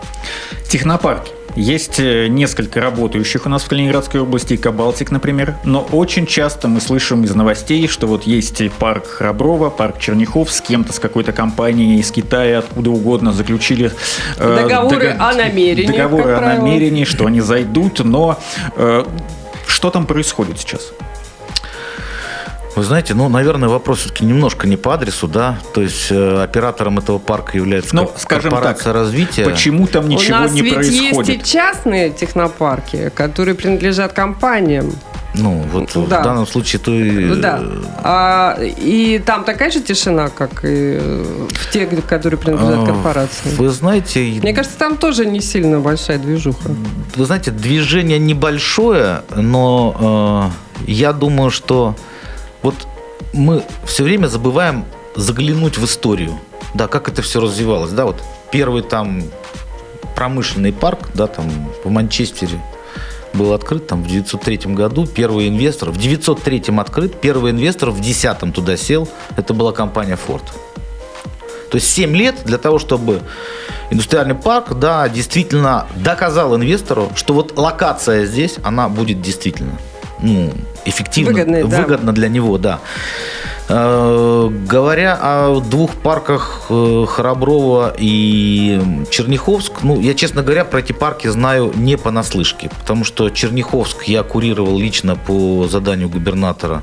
Технопарки. 0.69 1.31
Есть 1.55 2.01
э, 2.01 2.27
несколько 2.27 2.81
работающих 2.81 3.47
у 3.47 3.49
нас 3.49 3.63
в 3.63 3.69
Калининградской 3.69 4.21
области, 4.21 4.57
Кабалтик, 4.57 5.13
например, 5.13 5.55
но 5.63 5.87
очень 5.93 6.27
часто 6.27 6.67
мы 6.67 6.81
слышим 6.81 7.23
из 7.23 7.37
новостей, 7.37 7.87
что 7.87 8.09
вот 8.09 8.25
есть 8.25 8.61
парк 8.81 9.07
Храброва, 9.07 9.71
парк 9.71 10.01
Черняхов 10.01 10.51
с 10.51 10.61
кем-то, 10.61 10.93
с 10.93 10.99
какой-то 10.99 11.31
компанией 11.31 12.01
из 12.01 12.11
Китая, 12.11 12.59
откуда 12.59 12.91
угодно 12.91 13.33
заключили 13.33 13.93
э, 14.39 14.57
договоры 14.63 15.13
дог... 15.13 15.21
о 15.21 15.35
намерении. 15.35 15.97
Договоры 15.97 16.33
о 16.33 16.41
намерении, 16.41 17.05
что 17.05 17.27
они 17.27 17.41
зайдут, 17.41 18.01
но 18.01 18.41
э, 18.75 19.05
что 19.69 19.91
там 19.91 20.07
происходит 20.07 20.59
сейчас? 20.59 20.93
Вы 22.81 22.85
знаете, 22.85 23.13
ну, 23.13 23.29
наверное, 23.29 23.69
вопрос 23.69 23.99
все-таки 23.99 24.25
немножко 24.25 24.67
не 24.67 24.79
по 24.79 24.95
адресу, 24.95 25.29
да. 25.29 25.59
То 25.75 25.83
есть 25.83 26.11
э, 26.11 26.43
оператором 26.43 26.99
этого 26.99 27.19
парка 27.19 27.59
является 27.59 27.95
ну, 27.95 28.11
скажем 28.17 28.53
корпорация 28.53 28.85
так, 28.85 28.95
развития. 28.95 29.45
Почему 29.45 29.87
там 29.87 30.09
ничего 30.09 30.39
У 30.39 30.41
нас 30.41 30.53
не 30.53 30.63
ведь 30.63 30.75
происходит? 30.77 31.29
есть 31.29 31.47
и 31.47 31.53
частные 31.53 32.09
технопарки, 32.09 33.13
которые 33.15 33.55
принадлежат 33.55 34.15
компаниям. 34.15 34.95
Ну, 35.35 35.63
вот 35.71 35.91
да. 36.09 36.21
в 36.21 36.25
данном 36.25 36.47
случае 36.47 36.81
то 36.81 36.91
и... 36.91 37.35
Да. 37.39 37.61
А, 37.99 38.59
и 38.59 39.23
там 39.27 39.45
такая 39.45 39.71
же 39.71 39.81
тишина, 39.83 40.31
как 40.31 40.65
и 40.65 40.99
в 41.51 41.71
те, 41.71 41.85
которые 41.85 42.41
принадлежат 42.41 42.79
а, 42.79 42.87
корпорации. 42.87 43.55
Вы 43.59 43.69
знаете... 43.69 44.21
Мне 44.41 44.55
кажется, 44.55 44.79
там 44.79 44.97
тоже 44.97 45.27
не 45.27 45.41
сильно 45.43 45.81
большая 45.81 46.19
движуха. 46.19 46.71
Вы 47.15 47.27
знаете, 47.27 47.51
движение 47.51 48.19
небольшое, 48.19 49.21
но 49.37 50.51
э, 50.87 50.91
я 50.91 51.13
думаю, 51.13 51.51
что 51.51 51.95
вот 52.63 52.75
мы 53.33 53.63
все 53.85 54.05
время 54.05 54.27
забываем 54.27 54.85
заглянуть 55.17 55.79
в 55.79 55.85
историю, 55.85 56.39
да, 56.75 56.87
как 56.87 57.09
это 57.09 57.23
все 57.23 57.41
развивалось, 57.41 57.93
да, 57.93 58.07
вот 58.07 58.23
первый 58.51 58.83
там 58.83 59.23
промышленный 60.15 60.73
парк, 60.73 61.11
да, 61.15 61.27
там 61.27 61.49
в 61.85 61.91
Манчестере 61.91 62.61
был 63.33 63.53
открыт 63.53 63.87
там 63.87 64.03
в 64.03 64.09
903 64.09 64.75
году, 64.75 65.07
первый 65.07 65.49
инвестор, 65.49 65.91
в 65.91 65.99
903 65.99 66.65
открыт, 66.79 67.21
первый 67.21 67.53
инвестор 67.53 67.91
в 67.91 68.01
10 68.01 68.53
туда 68.53 68.77
сел, 68.77 69.09
это 69.37 69.55
была 69.55 69.73
компания 69.73 70.19
Ford. 70.29 70.43
То 71.71 71.77
есть 71.77 71.89
7 71.89 72.17
лет 72.17 72.43
для 72.45 72.59
того, 72.59 72.81
чтобы 72.81 73.21
индустриальный 73.91 74.35
парк, 74.35 74.75
да, 74.75 75.09
действительно 75.09 75.87
доказал 75.97 76.57
инвестору, 76.57 77.11
что 77.15 77.33
вот 77.33 77.57
локация 77.57 78.27
здесь, 78.27 78.57
она 78.65 78.89
будет 78.89 79.23
действительно 79.23 79.79
ну, 80.23 80.53
эффективно, 80.85 81.33
Выгодный, 81.33 81.63
выгодно 81.65 82.07
да. 82.07 82.13
для 82.13 82.29
него, 82.29 82.59
да. 82.59 82.81
Э, 83.73 84.51
говоря 84.67 85.17
о 85.21 85.61
двух 85.61 85.95
парках 85.95 86.63
э, 86.71 87.05
Храброво 87.09 87.95
и 87.97 88.81
Черняховск, 89.11 89.83
ну, 89.83 90.01
я, 90.01 90.15
честно 90.15 90.43
говоря, 90.43 90.65
про 90.65 90.81
эти 90.81 90.93
парки 90.93 91.29
знаю 91.29 91.73
не 91.77 91.97
понаслышке, 91.97 92.69
потому 92.81 93.05
что 93.05 93.31
Черняховск 93.31 94.05
я 94.05 94.25
курировал 94.25 94.77
лично 94.77 95.15
по 95.15 95.69
заданию 95.69 96.09
губернатора. 96.09 96.83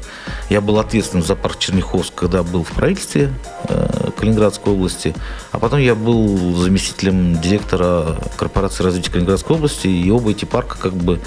Я 0.50 0.62
был 0.62 0.80
ответственным 0.80 1.26
за 1.26 1.36
парк 1.36 1.60
Черняховск, 1.60 2.16
когда 2.16 2.42
был 2.42 2.64
в 2.64 2.72
правительстве 2.72 3.34
э, 3.68 4.12
Калининградской 4.18 4.72
области, 4.72 5.14
а 5.52 5.60
потом 5.60 5.80
я 5.80 5.94
был 5.94 6.56
заместителем 6.56 7.42
директора 7.42 8.16
корпорации 8.38 8.84
развития 8.84 9.12
Калининградской 9.12 9.58
области, 9.58 9.88
и 9.88 10.10
оба 10.10 10.32
эти 10.32 10.46
парка 10.46 10.78
как 10.78 10.94
бы 10.94 11.20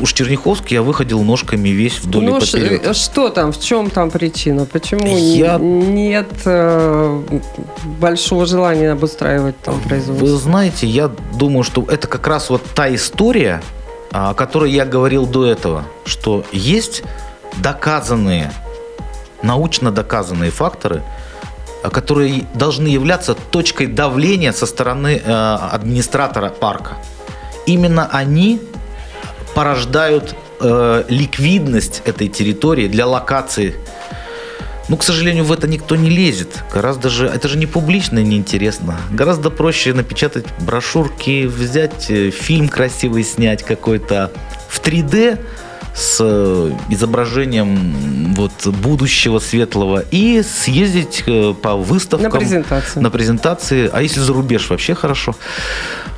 Уж 0.00 0.12
Черняховский 0.12 0.74
я 0.74 0.82
выходил 0.82 1.22
ножками 1.22 1.68
весь 1.68 2.00
вдоль 2.00 2.24
ну, 2.24 2.38
и 2.38 2.40
поперек. 2.40 2.86
Э, 2.86 2.94
что 2.94 3.28
там, 3.28 3.52
в 3.52 3.60
чем 3.60 3.90
там 3.90 4.10
причина? 4.10 4.64
Почему 4.64 5.06
я... 5.06 5.58
нет 5.58 6.30
э, 6.46 7.22
большого 8.00 8.46
желания 8.46 8.92
обустраивать 8.92 9.58
там 9.60 9.80
производство? 9.80 10.24
Вы 10.24 10.30
знаете, 10.32 10.86
я 10.86 11.10
думаю, 11.38 11.62
что 11.62 11.84
это 11.88 12.08
как 12.08 12.26
раз 12.26 12.48
вот 12.48 12.62
та 12.74 12.94
история, 12.94 13.62
о 14.12 14.32
которой 14.32 14.72
я 14.72 14.86
говорил 14.86 15.26
до 15.26 15.44
этого, 15.44 15.84
что 16.06 16.44
есть 16.52 17.02
доказанные, 17.58 18.52
научно 19.42 19.92
доказанные 19.92 20.50
факторы, 20.50 21.02
которые 21.82 22.46
должны 22.54 22.88
являться 22.88 23.34
точкой 23.34 23.86
давления 23.88 24.52
со 24.52 24.64
стороны 24.64 25.20
э, 25.22 25.32
администратора 25.72 26.48
парка. 26.48 26.94
Именно 27.66 28.08
они 28.10 28.60
порождают 29.56 30.36
э, 30.60 31.04
ликвидность 31.08 32.02
этой 32.04 32.28
территории 32.28 32.88
для 32.88 33.06
локации. 33.06 33.74
Ну, 34.90 34.98
к 34.98 35.02
сожалению, 35.02 35.44
в 35.44 35.52
это 35.52 35.66
никто 35.66 35.96
не 35.96 36.10
лезет. 36.10 36.62
Гораздо 36.70 37.08
же, 37.08 37.26
это 37.26 37.48
же 37.48 37.56
не 37.56 37.64
публично 37.64 38.18
и 38.18 38.22
не 38.22 38.36
интересно. 38.36 38.98
Гораздо 39.10 39.48
проще 39.48 39.94
напечатать 39.94 40.44
брошюрки, 40.60 41.46
взять 41.46 42.10
э, 42.10 42.30
фильм 42.30 42.68
красивый 42.68 43.24
снять 43.24 43.62
какой-то 43.62 44.30
в 44.68 44.78
3D 44.82 45.40
с 45.94 46.18
э, 46.20 46.72
изображением 46.90 48.34
вот 48.34 48.66
будущего 48.66 49.38
светлого 49.38 50.04
и 50.10 50.42
съездить 50.42 51.24
э, 51.26 51.54
по 51.54 51.76
выставкам. 51.76 52.30
На 52.30 52.38
презентации. 52.38 53.00
На 53.00 53.10
презентации. 53.10 53.90
А 53.90 54.02
если 54.02 54.20
за 54.20 54.34
рубеж, 54.34 54.68
вообще 54.68 54.94
хорошо. 54.94 55.34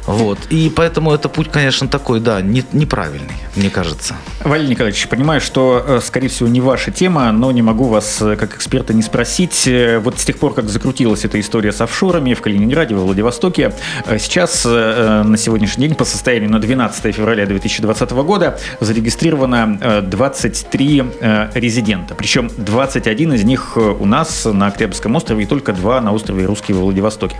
Вот. 0.09 0.38
И 0.49 0.73
поэтому 0.75 1.12
это 1.12 1.29
путь, 1.29 1.51
конечно, 1.53 1.87
такой, 1.87 2.21
да, 2.21 2.40
не, 2.40 2.64
неправильный, 2.73 3.35
мне 3.57 3.68
кажется. 3.68 4.14
Валерий 4.42 4.71
Николаевич, 4.71 5.07
понимаю, 5.07 5.42
что, 5.42 5.85
э, 5.87 6.01
скорее 6.03 6.29
всего, 6.29 6.49
не 6.49 6.62
ваша 6.62 6.90
тема, 6.90 7.31
но 7.31 7.53
не 7.53 7.61
могу 7.61 7.85
вас, 7.85 8.23
э, 8.23 8.37
как 8.37 8.57
эксперта, 8.57 8.94
не 8.94 9.03
спросить. 9.03 9.68
Э, 9.68 9.99
вот 9.99 10.18
с 10.18 10.25
тех 10.25 10.38
пор, 10.38 10.55
как 10.55 10.71
закрутилась 10.71 11.27
эта 11.27 11.38
история 11.38 11.73
с 11.73 11.83
офшорами 11.83 12.33
в 12.33 12.40
Калининграде, 12.40 12.94
во 12.94 13.03
Владивостоке, 13.03 13.75
сейчас, 14.18 14.64
на 14.64 15.37
сегодняшний 15.37 15.88
день, 15.88 15.97
по 15.97 16.07
состоянию 16.07 16.51
на 16.51 16.59
12 16.59 17.14
февраля 17.14 17.44
2020 17.44 18.11
года, 18.12 18.59
зарегистрировано 18.81 20.03
23 20.03 21.05
резидента. 21.55 22.14
Причем 22.14 22.51
21 22.57 23.35
из 23.35 23.44
них 23.44 23.77
у 23.77 24.07
нас 24.07 24.47
на 24.47 24.68
Октябрьском 24.68 25.14
острове 25.16 25.44
и 25.44 25.47
только 25.47 25.73
два 25.73 26.01
на 26.01 26.12
острове 26.12 26.47
Русский 26.47 26.73
во 26.73 26.81
Владивостоке. 26.81 27.37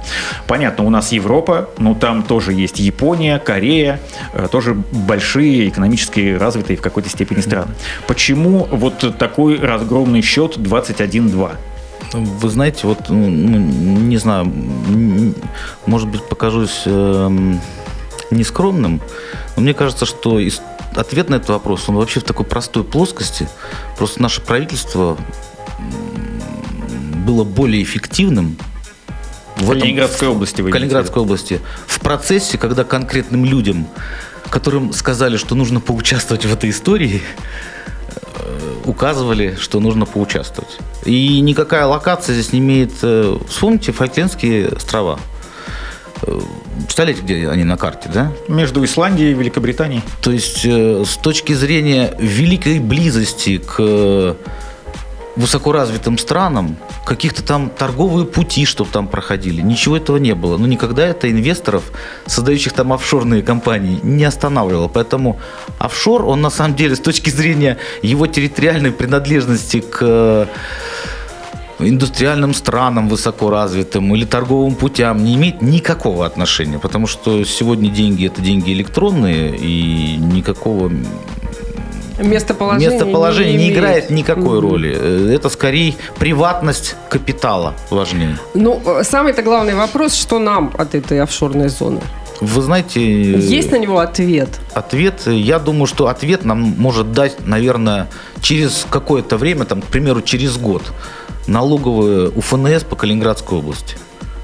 Понятно, 0.47 0.85
у 0.85 0.91
нас 0.91 1.13
Европа, 1.13 1.71
но 1.79 1.95
там 1.95 2.23
тоже 2.23 2.58
есть 2.59 2.79
Япония, 2.79 3.39
Корея, 3.39 4.01
э, 4.33 4.49
тоже 4.51 4.75
большие 4.75 5.69
экономически 5.69 6.35
развитые 6.35 6.77
в 6.77 6.83
какой-то 6.83 7.09
степени 7.09 7.41
страны. 7.41 7.73
Почему 8.07 8.67
вот 8.71 9.19
такой 9.19 9.59
разгромный 9.59 10.23
счет 10.23 10.57
21-2? 10.57 11.57
Вы 12.13 12.49
знаете, 12.49 12.87
вот, 12.87 13.11
ну, 13.11 13.29
ну 13.29 13.59
не 13.59 14.17
знаю, 14.17 14.53
может 15.87 16.09
быть, 16.09 16.23
покажусь 16.23 16.83
э, 16.87 17.57
нескромным, 18.31 19.01
но 19.57 19.63
мне 19.63 19.75
кажется, 19.75 20.07
что 20.07 20.41
ответ 20.95 21.29
на 21.29 21.37
этот 21.37 21.51
вопрос, 21.51 21.89
он 21.89 21.97
вообще 21.97 22.21
в 22.21 22.25
такой 22.25 22.47
простой 22.47 22.85
плоскости. 22.85 23.49
Просто 23.97 24.23
наше 24.23 24.41
правительство 24.41 25.17
было 27.27 27.45
более 27.45 27.83
эффективным 27.83 28.57
в 29.59 29.69
Калининградской 29.69 30.29
области. 30.29 30.63
В 30.63 30.71
Калининградской 30.71 31.23
области. 31.23 31.61
В 31.87 32.01
процессе, 32.01 32.59
когда 32.59 32.85
конкретным 32.85 33.45
людям, 33.45 33.87
которым 34.51 34.93
сказали, 34.93 35.37
что 35.37 35.55
нужно 35.55 35.81
поучаствовать 35.81 36.47
в 36.47 36.53
этой 36.53 36.71
истории, 36.71 37.23
э, 38.37 38.75
указывали, 38.85 39.57
что 39.61 39.81
нужно 39.81 40.07
поучаствовать. 40.07 40.79
И 41.05 41.41
никакая 41.41 41.87
локация 41.87 42.35
здесь 42.35 42.53
не 42.53 42.61
имеет... 42.61 42.93
Э, 43.03 43.39
вспомните 43.49 43.93
Фольклендские 43.93 44.69
острова. 44.69 45.19
Э, 46.23 46.41
представляете, 46.77 47.23
где 47.23 47.49
они 47.49 47.65
на 47.65 47.77
карте, 47.77 48.09
да? 48.13 48.33
Между 48.49 48.85
Исландией 48.85 49.33
и 49.33 49.35
Великобританией. 49.35 50.03
То 50.23 50.31
есть 50.31 50.65
с 50.65 51.17
точки 51.17 51.53
зрения 51.53 52.15
великой 52.19 52.79
близости 52.79 53.59
к 53.59 54.37
высокоразвитым 55.39 56.19
странам 56.19 56.77
каких-то 57.07 57.43
там 57.45 57.71
торговые 57.71 58.27
пути, 58.27 58.65
чтобы 58.65 58.91
там 58.91 59.07
проходили. 59.07 59.63
Ничего 59.63 59.97
этого 59.97 60.17
не 60.17 60.35
было. 60.35 60.57
Но 60.57 60.67
никогда 60.67 61.07
это 61.07 61.31
инвесторов, 61.31 61.85
создающих 62.27 62.73
там 62.73 62.93
офшорные 62.93 63.43
компании, 63.43 64.01
не 64.03 64.25
останавливало. 64.25 64.89
Поэтому 64.89 65.39
офшор, 65.79 66.25
он 66.27 66.41
на 66.41 66.51
самом 66.51 66.75
деле 66.75 66.97
с 66.97 67.01
точки 67.01 67.31
зрения 67.31 67.79
его 68.03 68.27
территориальной 68.27 68.91
принадлежности 68.91 69.81
к 69.81 69.99
э, 70.01 70.47
индустриальным 71.79 72.53
странам 72.53 73.09
высокоразвитым 73.09 74.15
или 74.17 74.25
торговым 74.25 74.75
путям 74.75 75.25
не 75.25 75.37
имеет 75.37 75.63
никакого 75.63 76.27
отношения, 76.27 76.81
потому 76.81 77.07
что 77.07 77.45
сегодня 77.45 77.91
деньги 77.91 78.27
это 78.27 78.41
деньги 78.41 78.73
электронные 78.73 79.57
и 79.57 80.17
никакого 80.17 80.91
Местоположение, 82.19 82.91
Местоположение 82.91 83.57
не, 83.57 83.65
не 83.69 83.73
играет 83.73 84.11
никакой 84.11 84.59
угу. 84.59 84.69
роли. 84.69 84.97
Э, 84.99 85.33
это 85.35 85.49
скорее 85.49 85.95
приватность 86.19 86.97
капитала 87.09 87.75
важнее. 87.91 88.39
Ну, 88.55 88.81
э, 88.85 89.05
самый-то 89.05 89.43
главный 89.43 89.75
вопрос, 89.75 90.15
что 90.15 90.39
нам 90.39 90.73
от 90.77 90.95
этой 90.95 91.21
офшорной 91.21 91.69
зоны? 91.69 92.01
Вы 92.41 92.63
знаете... 92.63 93.01
Есть 93.01 93.73
на 93.73 93.77
него 93.77 93.99
ответ? 93.99 94.49
Ответ, 94.75 95.27
я 95.27 95.59
думаю, 95.59 95.87
что 95.87 96.07
ответ 96.07 96.45
нам 96.45 96.75
может 96.79 97.13
дать, 97.13 97.47
наверное, 97.47 98.09
через 98.41 98.87
какое-то 98.89 99.37
время, 99.37 99.65
там, 99.65 99.83
к 99.83 99.87
примеру, 99.87 100.23
через 100.23 100.57
год, 100.57 100.83
налоговые 101.47 102.29
УФНС 102.29 102.85
по 102.85 102.95
Калининградской 102.95 103.59
области 103.59 103.97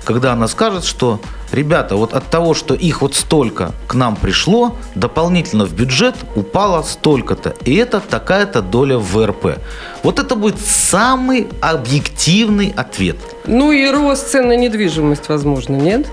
когда 0.05 0.33
она 0.33 0.49
скажет, 0.49 0.85
что, 0.85 1.21
ребята, 1.53 1.97
вот 1.97 2.12
от 2.12 2.31
того, 2.31 2.55
что 2.55 2.75
их 2.75 3.03
вот 3.03 3.14
столько 3.14 3.73
к 3.87 3.95
нам 3.95 4.17
пришло, 4.17 4.77
дополнительно 4.95 5.64
в 5.64 5.73
бюджет 5.73 6.14
упало 6.37 6.83
столько-то. 6.83 7.55
И 7.64 7.75
это 7.75 8.01
такая-то 8.01 8.62
доля 8.62 8.99
в 8.99 9.12
ВРП. 9.12 9.59
Вот 10.03 10.19
это 10.19 10.37
будет 10.37 10.61
самый 10.61 11.49
объективный 11.61 12.73
ответ. 12.77 13.17
Ну 13.47 13.73
и 13.73 13.90
рост 13.90 14.31
цен 14.31 14.49
на 14.49 14.57
недвижимость, 14.57 15.29
возможно, 15.29 15.77
нет? 15.77 16.07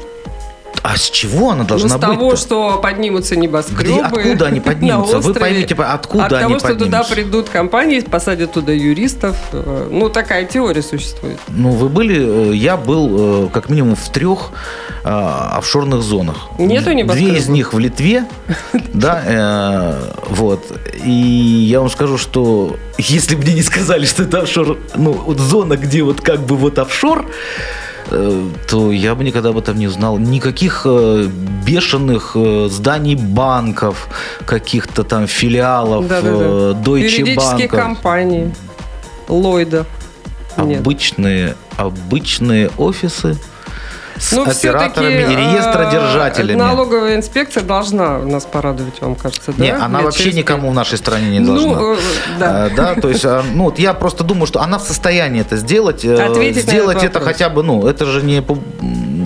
А 0.84 0.98
с 0.98 1.10
чего 1.10 1.52
она 1.52 1.64
должна 1.64 1.98
быть? 1.98 2.08
Ну, 2.08 2.14
с 2.14 2.18
того, 2.18 2.36
что 2.36 2.80
поднимутся 2.82 3.36
небоскребы. 3.36 3.84
Где, 3.84 4.02
откуда 4.02 4.48
они 4.48 4.60
поднимутся? 4.62 5.20
Вы 5.20 5.34
поймите, 5.34 5.76
откуда 5.76 6.26
От 6.26 6.34
они 6.34 6.42
того, 6.42 6.60
что 6.60 6.68
поднимутся? 6.70 7.04
туда 7.04 7.16
придут 7.16 7.50
компании, 7.50 8.00
посадят 8.00 8.54
туда 8.54 8.72
юристов. 8.72 9.38
Э, 9.52 9.88
ну, 9.92 10.10
такая 10.10 10.46
теория 10.46 10.82
существует. 10.82 11.38
Ну, 11.50 11.72
вы 11.72 11.88
были, 11.90 12.52
э, 12.52 12.56
я 12.56 12.78
был 12.78 13.46
э, 13.46 13.50
как 13.50 13.70
минимум 13.70 13.96
в 13.96 14.10
трех 14.10 14.52
офшорных 15.04 16.02
зонах. 16.04 16.50
Нету 16.60 16.92
небоскребов? 16.92 17.32
Две 17.32 17.40
из 17.40 17.50
них 17.50 17.74
в 17.74 17.80
Литве, 17.80 18.26
да, 18.94 19.98
вот. 20.30 20.64
И 21.04 21.10
я 21.10 21.80
вам 21.80 21.90
скажу, 21.90 22.20
что 22.20 22.76
если 22.98 23.36
бы 23.36 23.42
мне 23.42 23.54
не 23.54 23.64
сказали, 23.64 24.06
что 24.06 24.24
это 24.24 24.42
офшор, 24.42 24.78
ну, 24.96 25.14
вот 25.14 25.40
зона, 25.40 25.76
где 25.76 26.04
вот 26.04 26.22
как 26.22 26.42
бы 26.42 26.56
вот 26.56 26.78
офшор, 26.78 27.26
то 28.68 28.92
я 28.92 29.16
бы 29.16 29.24
никогда 29.24 29.50
об 29.50 29.58
этом 29.58 29.78
не 29.78 29.88
узнал. 29.88 30.18
Никаких 30.18 30.82
э, 30.86 31.28
бешеных 31.66 32.32
э, 32.36 32.68
зданий 32.70 33.16
банков, 33.16 34.08
каких-то 34.46 35.04
там 35.04 35.28
филиалов, 35.28 36.08
да, 36.08 36.22
да, 36.22 36.32
да. 36.32 36.38
Deutsche 36.82 37.36
Bank. 37.36 37.68
компании, 37.68 38.54
Ллойда. 39.28 39.86
Обычные, 40.58 41.56
обычные 41.78 42.70
офисы 42.78 43.38
с 44.22 44.32
ну, 44.34 44.44
операторами 44.44 45.34
и 45.34 45.36
реестродержателями. 45.36 46.58
Налоговая 46.58 47.16
инспекция 47.16 47.64
должна 47.64 48.20
нас 48.20 48.46
порадовать, 48.46 49.02
вам 49.02 49.16
кажется, 49.16 49.52
да? 49.52 49.64
Не, 49.64 49.72
она 49.72 49.98
Лет 49.98 50.06
вообще 50.06 50.32
никому 50.32 50.70
в 50.70 50.74
нашей 50.74 51.00
стране 51.00 51.40
не 51.40 51.46
должна. 51.46 51.80
Ну, 51.80 51.98
да. 52.40 52.70
да, 52.70 52.96
то 52.96 53.10
есть, 53.10 53.26
ну, 53.54 53.64
вот 53.66 53.80
я 53.80 53.94
просто 53.94 54.24
думаю, 54.24 54.46
что 54.46 54.62
она 54.62 54.78
в 54.78 54.84
состоянии 54.84 55.42
это 55.42 55.58
сделать. 55.58 56.06
Ответить 56.06 56.64
сделать 56.64 57.04
это 57.04 57.20
хотя 57.20 57.50
бы, 57.50 57.64
ну, 57.64 57.88
это 57.88 58.06
же 58.06 58.22
не 58.22 58.42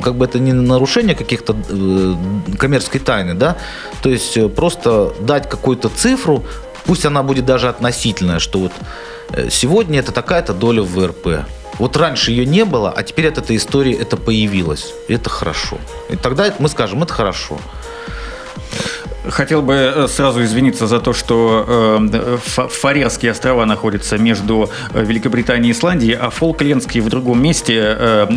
как 0.01 0.15
бы 0.15 0.25
это 0.25 0.39
не 0.39 0.53
нарушение 0.53 1.15
каких-то 1.15 1.55
э, 1.69 2.13
коммерческой 2.57 2.99
тайны, 2.99 3.33
да, 3.33 3.57
то 4.01 4.09
есть 4.09 4.37
э, 4.37 4.49
просто 4.49 5.13
дать 5.19 5.49
какую-то 5.49 5.89
цифру, 5.89 6.43
пусть 6.85 7.05
она 7.05 7.23
будет 7.23 7.45
даже 7.45 7.69
относительная, 7.69 8.39
что 8.39 8.59
вот 8.59 8.71
э, 9.29 9.49
сегодня 9.49 9.99
это 9.99 10.11
такая-то 10.11 10.53
доля 10.53 10.81
в 10.83 10.93
ВРП. 10.93 11.45
Вот 11.77 11.97
раньше 11.97 12.31
ее 12.31 12.45
не 12.45 12.63
было, 12.63 12.91
а 12.91 13.03
теперь 13.03 13.27
от 13.27 13.37
этой 13.37 13.57
истории 13.57 13.93
это 13.93 14.17
появилось. 14.17 14.93
Это 15.07 15.29
хорошо. 15.29 15.77
И 16.09 16.15
тогда 16.15 16.53
мы 16.59 16.69
скажем, 16.69 17.03
это 17.03 17.13
хорошо. 17.13 17.59
Хотел 19.29 19.61
бы 19.61 19.73
э, 19.73 20.07
сразу 20.07 20.43
извиниться 20.43 20.87
за 20.87 20.99
то, 20.99 21.13
что 21.13 21.65
э, 21.67 22.37
Фарерские 22.45 23.31
острова 23.31 23.65
находятся 23.65 24.17
между 24.17 24.69
э, 24.93 25.03
Великобританией 25.03 25.69
и 25.69 25.71
Исландией, 25.71 26.13
а 26.13 26.29
Фолклендские 26.29 27.03
в 27.03 27.09
другом 27.09 27.41
месте. 27.41 28.27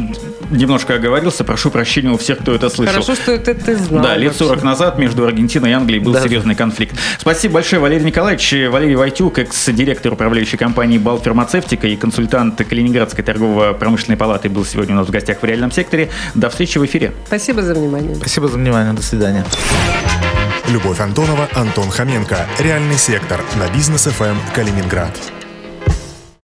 Немножко 0.51 0.95
оговорился, 0.95 1.45
прошу 1.45 1.71
прощения 1.71 2.11
у 2.11 2.17
всех, 2.17 2.39
кто 2.39 2.55
это 2.55 2.71
слышал. 2.71 2.95
Хорошо, 2.95 3.15
что 3.15 3.33
это 3.33 3.55
ты 3.55 3.77
знал. 3.77 4.03
Да, 4.03 4.17
лет 4.17 4.35
40 4.35 4.63
назад 4.63 4.99
между 4.99 5.27
Аргентиной 5.27 5.71
и 5.71 5.73
Англией 5.73 6.03
был 6.03 6.13
да. 6.13 6.23
серьезный 6.23 6.55
конфликт. 6.55 6.97
Спасибо 7.19 7.55
большое, 7.55 7.81
Валерий 7.81 8.05
Николаевич. 8.05 8.55
Валерий 8.71 8.95
Войтюк, 8.95 9.39
экс-директор 9.39 10.13
управляющей 10.13 10.57
компании 10.57 10.99
«Балфармацевтика» 10.99 11.87
и 11.87 11.97
консультант 11.97 12.57
Калининградской 12.57 13.25
торгово-промышленной 13.25 14.17
палаты 14.17 14.49
был 14.49 14.65
сегодня 14.65 14.95
у 14.95 14.99
нас 14.99 15.07
в 15.07 15.11
гостях 15.11 15.43
в 15.43 15.45
реальном 15.45 15.71
секторе. 15.71 16.09
До 16.35 16.49
встречи 16.49 16.79
в 16.79 16.85
эфире. 16.87 17.13
Спасибо 17.27 17.63
за 17.63 17.75
внимание. 17.75 18.17
Спасибо 18.17 18.49
за 18.49 18.57
внимание. 18.59 18.95
До 18.95 19.03
свидания. 19.03 19.45
Любовь 20.69 21.01
Антонова, 21.01 21.49
Антон 21.55 21.91
Хоменко. 21.91 22.47
Реальный 22.59 22.99
сектор 22.99 23.41
на 23.57 23.73
бизнес 23.75 24.05
ФМ 24.05 24.37
Калининград. 24.55 25.38